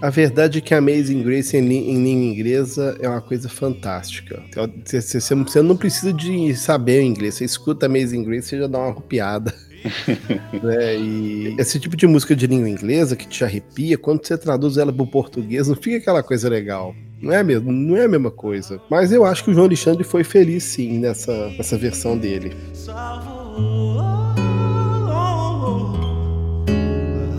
A 0.00 0.10
verdade 0.10 0.58
é 0.58 0.60
que 0.60 0.74
Amazing 0.74 1.22
Grace 1.22 1.56
em, 1.56 1.60
em 1.66 2.04
língua 2.04 2.24
inglesa 2.34 2.96
é 3.00 3.08
uma 3.08 3.20
coisa 3.20 3.48
fantástica. 3.48 4.42
Então, 4.48 4.70
Você, 4.84 5.00
você- 5.00 5.20
você 5.34 5.62
não 5.62 5.76
precisa 5.76 6.12
de 6.12 6.54
saber 6.54 7.00
o 7.02 7.06
inglês. 7.06 7.34
Você 7.36 7.44
escuta 7.44 7.86
Amazing 7.86 8.22
Grace 8.24 8.54
e 8.54 8.58
já 8.58 8.66
dá 8.66 8.78
uma 8.78 8.88
arrupiada. 8.88 9.54
né? 10.62 10.96
E 10.98 11.54
esse 11.58 11.78
tipo 11.80 11.96
de 11.96 12.06
música 12.06 12.34
de 12.36 12.46
língua 12.46 12.68
inglesa 12.68 13.16
que 13.16 13.26
te 13.26 13.42
arrepia, 13.44 13.96
quando 13.96 14.26
você 14.26 14.36
traduz 14.36 14.76
ela 14.76 14.92
para 14.92 15.02
o 15.02 15.06
português, 15.06 15.68
não 15.68 15.76
fica 15.76 15.96
aquela 15.96 16.22
coisa 16.22 16.48
legal. 16.48 16.94
Não 17.22 17.32
é 17.32 17.42
mesmo? 17.42 17.72
Não 17.72 17.96
é 17.96 18.04
a 18.04 18.08
mesma 18.08 18.30
coisa. 18.30 18.78
Mas 18.90 19.10
eu 19.12 19.24
acho 19.24 19.44
que 19.44 19.50
o 19.50 19.54
João 19.54 19.66
Alexandre 19.66 20.04
foi 20.04 20.22
feliz 20.24 20.64
sim 20.64 20.98
nessa, 20.98 21.48
nessa 21.56 21.78
versão 21.78 22.18
dele. 22.18 22.52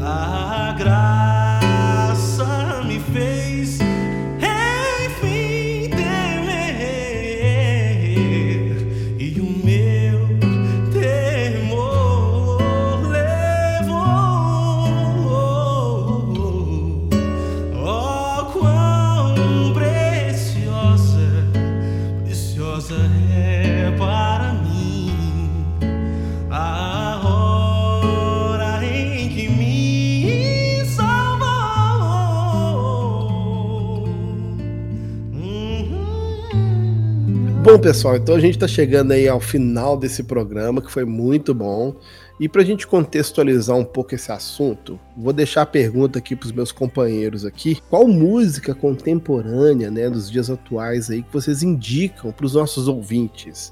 A 0.02 0.76
graça 0.78 1.27
Bom, 37.78 37.82
pessoal, 37.82 38.16
então 38.18 38.34
a 38.34 38.40
gente 38.40 38.56
está 38.56 38.68
chegando 38.68 39.12
aí 39.12 39.28
ao 39.28 39.40
final 39.40 39.96
desse 39.96 40.24
programa, 40.24 40.82
que 40.82 40.92
foi 40.92 41.06
muito 41.06 41.54
bom. 41.54 41.96
E 42.40 42.50
para 42.50 42.64
a 42.64 42.66
gente 42.66 42.88
contextualizar 42.88 43.78
um 43.78 43.86
pouco 43.86 44.16
esse 44.16 44.32
assunto, 44.32 45.00
vou 45.16 45.32
deixar 45.32 45.62
a 45.62 45.66
pergunta 45.66 46.18
aqui 46.18 46.36
para 46.36 46.48
os 46.48 46.52
meus 46.52 46.72
companheiros 46.72 47.46
aqui. 47.46 47.80
Qual 47.88 48.08
música 48.08 48.74
contemporânea, 48.74 49.92
né, 49.92 50.10
dos 50.10 50.28
dias 50.32 50.50
atuais 50.50 51.12
aí, 51.12 51.22
que 51.22 51.32
vocês 51.32 51.62
indicam 51.62 52.32
para 52.32 52.48
os 52.48 52.56
nossos 52.56 52.88
ouvintes? 52.88 53.72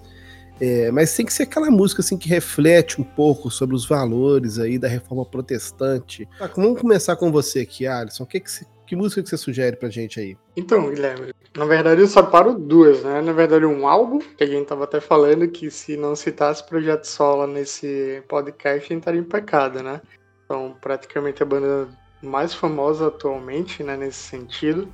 É, 0.62 0.92
mas 0.92 1.16
tem 1.16 1.26
que 1.26 1.34
ser 1.34 1.44
aquela 1.44 1.72
música 1.72 2.02
assim 2.04 2.16
que 2.16 2.30
reflete 2.30 3.02
um 3.02 3.04
pouco 3.04 3.50
sobre 3.50 3.76
os 3.76 3.88
valores 3.88 4.60
aí 4.60 4.78
da 4.78 4.88
reforma 4.88 5.26
protestante. 5.26 6.30
Tá, 6.38 6.48
vamos 6.56 6.80
começar 6.80 7.16
com 7.16 7.32
você 7.32 7.62
aqui, 7.62 7.88
Alisson. 7.88 8.24
Que, 8.28 8.40
que, 8.40 8.52
você- 8.52 8.68
que 8.86 8.96
música 8.96 9.22
que 9.22 9.30
você 9.30 9.38
sugere 9.38 9.76
pra 9.76 9.90
gente 9.90 10.20
aí? 10.20 10.38
Então, 10.56 10.90
Guilherme, 10.90 11.34
na 11.56 11.66
verdade 11.66 12.02
eu 12.02 12.08
separo 12.08 12.58
duas, 12.58 13.04
né? 13.04 13.22
Na 13.22 13.34
verdade, 13.34 13.66
um 13.66 13.88
álbum, 13.88 14.20
que 14.20 14.44
a 14.44 14.48
gente 14.48 14.68
tava 14.68 14.84
até 14.84 15.00
falando 15.00 15.48
que 15.48 15.70
se 15.72 15.98
não 15.98 16.16
citasse 16.16 16.66
Projeto 16.66 17.06
Sola 17.06 17.48
nesse 17.48 18.24
podcast, 18.28 18.86
a 18.86 18.94
gente 18.94 19.00
estaria 19.00 19.22
em 19.22 19.24
pecado, 19.24 19.82
né? 19.82 20.02
Então, 20.46 20.76
praticamente 20.80 21.42
a 21.42 21.46
banda 21.46 21.88
mais 22.22 22.54
famosa 22.54 23.08
atualmente, 23.08 23.84
né, 23.84 23.98
nesse 23.98 24.20
sentido. 24.20 24.88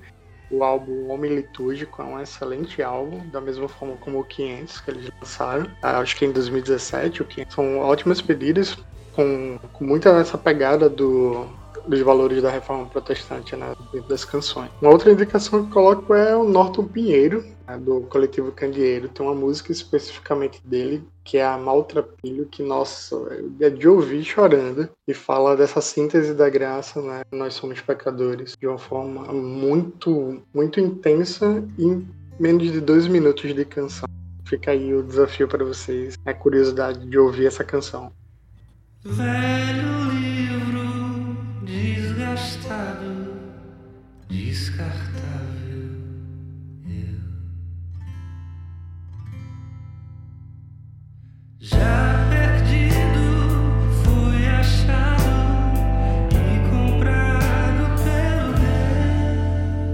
O 0.49 0.63
álbum 0.63 1.09
Homem 1.09 1.35
Litúrgico 1.35 2.01
é 2.01 2.05
um 2.05 2.19
excelente 2.19 2.81
álbum, 2.81 3.25
da 3.29 3.39
mesma 3.39 3.69
forma 3.69 3.95
como 3.97 4.19
o 4.19 4.23
500 4.23 4.81
que 4.81 4.91
eles 4.91 5.09
lançaram, 5.19 5.65
ah, 5.81 5.99
acho 5.99 6.15
que 6.17 6.25
em 6.25 6.31
2017. 6.31 7.21
O 7.21 7.25
500 7.25 7.55
são 7.55 7.79
ótimas 7.79 8.21
pedidas, 8.21 8.77
com, 9.13 9.57
com 9.71 9.85
muita 9.85 10.09
essa 10.09 10.37
pegada 10.37 10.89
do, 10.89 11.47
dos 11.87 11.99
valores 12.01 12.41
da 12.41 12.49
reforma 12.49 12.85
protestante 12.85 13.55
né, 13.55 13.73
dentro 13.91 14.09
das 14.09 14.25
canções. 14.25 14.69
Uma 14.81 14.91
outra 14.91 15.11
indicação 15.11 15.61
que 15.61 15.67
eu 15.67 15.73
coloco 15.73 16.13
é 16.13 16.35
o 16.35 16.43
Norton 16.43 16.85
Pinheiro, 16.85 17.45
né, 17.67 17.77
do 17.77 18.01
coletivo 18.01 18.51
Candeeiro. 18.51 19.09
Tem 19.09 19.25
uma 19.25 19.35
música 19.35 19.71
especificamente 19.71 20.61
dele, 20.65 21.03
que 21.23 21.37
é 21.37 21.45
a 21.45 21.57
Maltrapilho, 21.57 22.45
que, 22.45 22.63
nossa, 22.63 23.15
é 23.59 23.69
de 23.69 23.87
ouvir 23.87 24.23
chorando, 24.23 24.89
e 25.07 25.13
fala 25.13 25.55
dessa 25.55 25.81
síntese 25.81 26.33
da 26.33 26.49
graça, 26.49 27.01
né? 27.01 27.21
Nós 27.31 27.53
somos 27.53 27.81
pecadores, 27.81 28.55
de 28.59 28.67
uma 28.67 28.77
forma 28.77 29.31
muito, 29.33 30.41
muito 30.53 30.79
intensa 30.79 31.63
e 31.77 31.85
em 31.85 32.07
menos 32.39 32.71
de 32.71 32.81
dois 32.81 33.07
minutos 33.07 33.53
de 33.53 33.65
canção. 33.65 34.07
Fica 34.45 34.71
aí 34.71 34.93
o 34.93 35.03
desafio 35.03 35.47
para 35.47 35.63
vocês, 35.63 36.17
a 36.25 36.33
curiosidade 36.33 37.05
de 37.05 37.17
ouvir 37.17 37.45
essa 37.45 37.63
canção. 37.63 38.11
Velho 39.03 40.20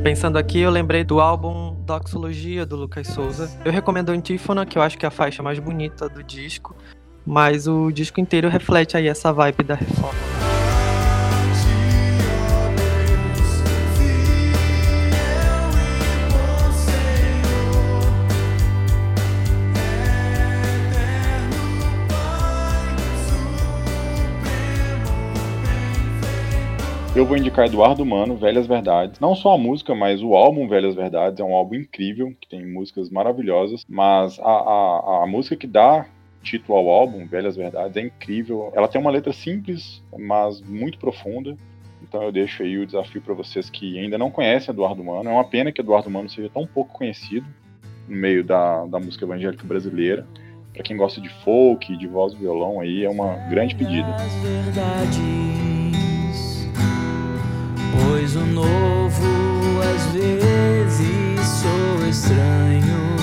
Pensando 0.08 0.38
aqui, 0.38 0.60
eu 0.60 0.72
lembrei 0.72 1.04
do 1.04 1.20
álbum 1.20 1.76
Doxologia 1.86 2.66
do 2.66 2.78
Lucas 2.78 3.08
Souza. 3.08 3.52
Eu 3.66 3.74
recomendo 3.74 4.10
Antífona, 4.10 4.66
que 4.66 4.78
eu 4.78 4.82
acho 4.82 4.98
que 4.98 5.06
é 5.06 5.10
a 5.10 5.12
faixa 5.12 5.44
mais 5.44 5.60
bonita 5.60 6.08
do 6.08 6.24
disco, 6.24 6.74
mas 7.26 7.68
o 7.68 7.92
disco 7.92 8.22
inteiro 8.22 8.48
reflete 8.48 8.96
aí 8.96 9.08
essa 9.08 9.34
vibe 9.34 9.66
da 9.66 9.76
reforma. 9.76 10.57
Eu 27.18 27.26
vou 27.26 27.36
indicar 27.36 27.66
Eduardo 27.66 28.06
Mano, 28.06 28.38
Velhas 28.38 28.68
Verdades. 28.68 29.20
Não 29.20 29.34
só 29.34 29.56
a 29.56 29.58
música, 29.58 29.96
mas 29.96 30.22
o 30.22 30.36
álbum 30.36 30.68
Velhas 30.68 30.94
Verdades. 30.94 31.40
É 31.40 31.44
um 31.44 31.56
álbum 31.56 31.74
incrível, 31.74 32.32
que 32.40 32.48
tem 32.48 32.64
músicas 32.64 33.10
maravilhosas. 33.10 33.84
Mas 33.90 34.38
a, 34.38 34.44
a, 34.44 35.24
a 35.24 35.26
música 35.26 35.56
que 35.56 35.66
dá 35.66 36.06
título 36.44 36.78
ao 36.78 36.88
álbum, 36.88 37.26
Velhas 37.26 37.56
Verdades, 37.56 37.98
é 37.98 38.02
incrível. 38.02 38.72
Ela 38.76 38.88
tem 38.88 39.02
uma 39.02 39.10
letra 39.10 39.34
simples, 39.34 40.04
mas 40.16 40.62
muito 40.62 41.00
profunda. 41.00 41.58
Então 42.04 42.22
eu 42.22 42.32
deixo 42.32 42.62
aí 42.62 42.78
o 42.78 42.86
desafio 42.86 43.20
para 43.20 43.34
vocês 43.34 43.68
que 43.68 43.98
ainda 43.98 44.20
não 44.20 44.30
conhecem 44.30 44.72
Eduardo 44.72 45.04
Mano. 45.04 45.28
É 45.28 45.34
uma 45.34 45.44
pena 45.44 45.72
que 45.72 45.82
Eduardo 45.82 46.12
Mano 46.12 46.30
seja 46.30 46.52
tão 46.54 46.68
pouco 46.68 47.00
conhecido 47.00 47.48
no 48.08 48.16
meio 48.16 48.44
da, 48.44 48.86
da 48.86 49.00
música 49.00 49.26
evangélica 49.26 49.66
brasileira. 49.66 50.24
Para 50.72 50.84
quem 50.84 50.96
gosta 50.96 51.20
de 51.20 51.30
folk, 51.44 51.98
de 51.98 52.06
voz 52.06 52.34
e 52.34 52.36
violão, 52.36 52.80
aí 52.80 53.04
é 53.04 53.10
uma 53.10 53.38
grande 53.50 53.74
pedida. 53.74 54.16
Verdades, 54.44 55.47
pois 58.28 58.36
o 58.36 58.46
novo 58.46 59.24
às 59.96 60.12
vezes 60.12 61.48
sou 61.62 62.10
estranho 62.10 63.16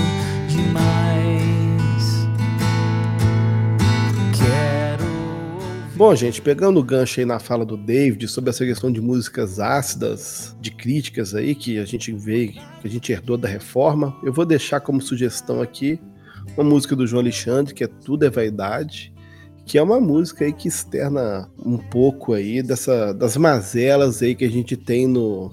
demais. 0.49 2.27
Quero 4.33 5.05
Bom, 5.95 6.15
gente, 6.15 6.41
pegando 6.41 6.81
o 6.81 6.83
gancho 6.83 7.21
aí 7.21 7.27
na 7.27 7.39
fala 7.39 7.67
do 7.67 7.77
David 7.77 8.27
sobre 8.29 8.49
essa 8.49 8.65
questão 8.65 8.91
de 8.91 9.01
músicas 9.01 9.61
ácidas, 9.61 10.57
de 10.59 10.71
críticas 10.71 11.35
aí 11.35 11.55
que 11.55 11.79
a 11.79 11.85
gente 11.85 12.11
vê, 12.13 12.49
que 12.49 12.87
a 12.87 12.89
gente 12.89 13.13
herdou 13.13 13.37
da 13.37 13.49
reforma, 13.49 14.17
eu 14.23 14.33
vou 14.33 14.47
deixar 14.47 14.81
como 14.81 15.03
sugestão 15.03 15.61
aqui 15.61 16.01
uma 16.57 16.65
música 16.65 16.97
do 16.97 17.07
João 17.07 17.21
Alexandre, 17.21 17.75
que 17.75 17.85
é 17.85 17.87
Tudo 17.87 18.25
é 18.25 18.31
Vaidade, 18.31 19.14
que 19.67 19.79
é 19.79 19.83
uma 19.83 20.01
música 20.01 20.45
aí 20.45 20.53
que 20.53 20.69
externa 20.69 21.49
um 21.65 21.79
pouco 21.79 22.35
aí 22.35 22.63
dessa, 22.63 23.13
das 23.13 23.37
mazelas 23.37 24.23
aí 24.23 24.35
que 24.35 24.45
a 24.45 24.51
gente 24.51 24.77
tem 24.77 25.07
no, 25.07 25.51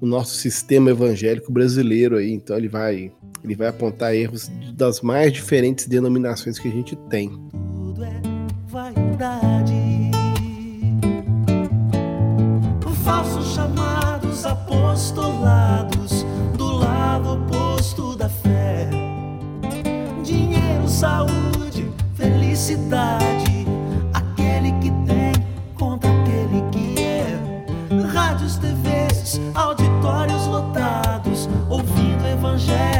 no 0.00 0.06
nosso 0.06 0.36
sistema 0.36 0.90
evangélico 0.90 1.52
brasileiro 1.52 2.16
aí. 2.16 2.32
Então 2.32 2.56
ele 2.56 2.68
vai, 2.68 3.12
ele 3.42 3.54
vai 3.54 3.68
apontar 3.68 4.14
erros 4.14 4.50
das 4.74 5.00
mais 5.00 5.32
diferentes 5.32 5.86
denominações 5.86 6.58
que 6.58 6.68
a 6.68 6.72
gente 6.72 6.96
tem. 7.08 7.30
tudo 7.50 8.04
é 8.04 8.20
vaidade. 8.68 9.74
Falsos 13.04 13.54
chamados 13.54 14.46
apostolados 14.46 16.24
do 16.56 16.78
lado 16.78 17.34
oposto 17.34 18.16
da 18.16 18.30
fé. 18.30 18.88
Dinheiro, 20.24 20.88
saúde, 20.88 21.86
felicidade. 22.14 23.66
Aquele 24.12 24.72
que 24.80 24.90
tem 25.06 25.32
contra 25.78 26.10
aquele 26.10 26.62
que 26.70 27.02
é. 27.02 27.24
Rádios, 28.12 28.56
TVs, 28.56 29.40
auditórios 29.54 30.46
lotados, 30.46 31.48
ouvindo 31.68 32.26
evangelho 32.26 32.93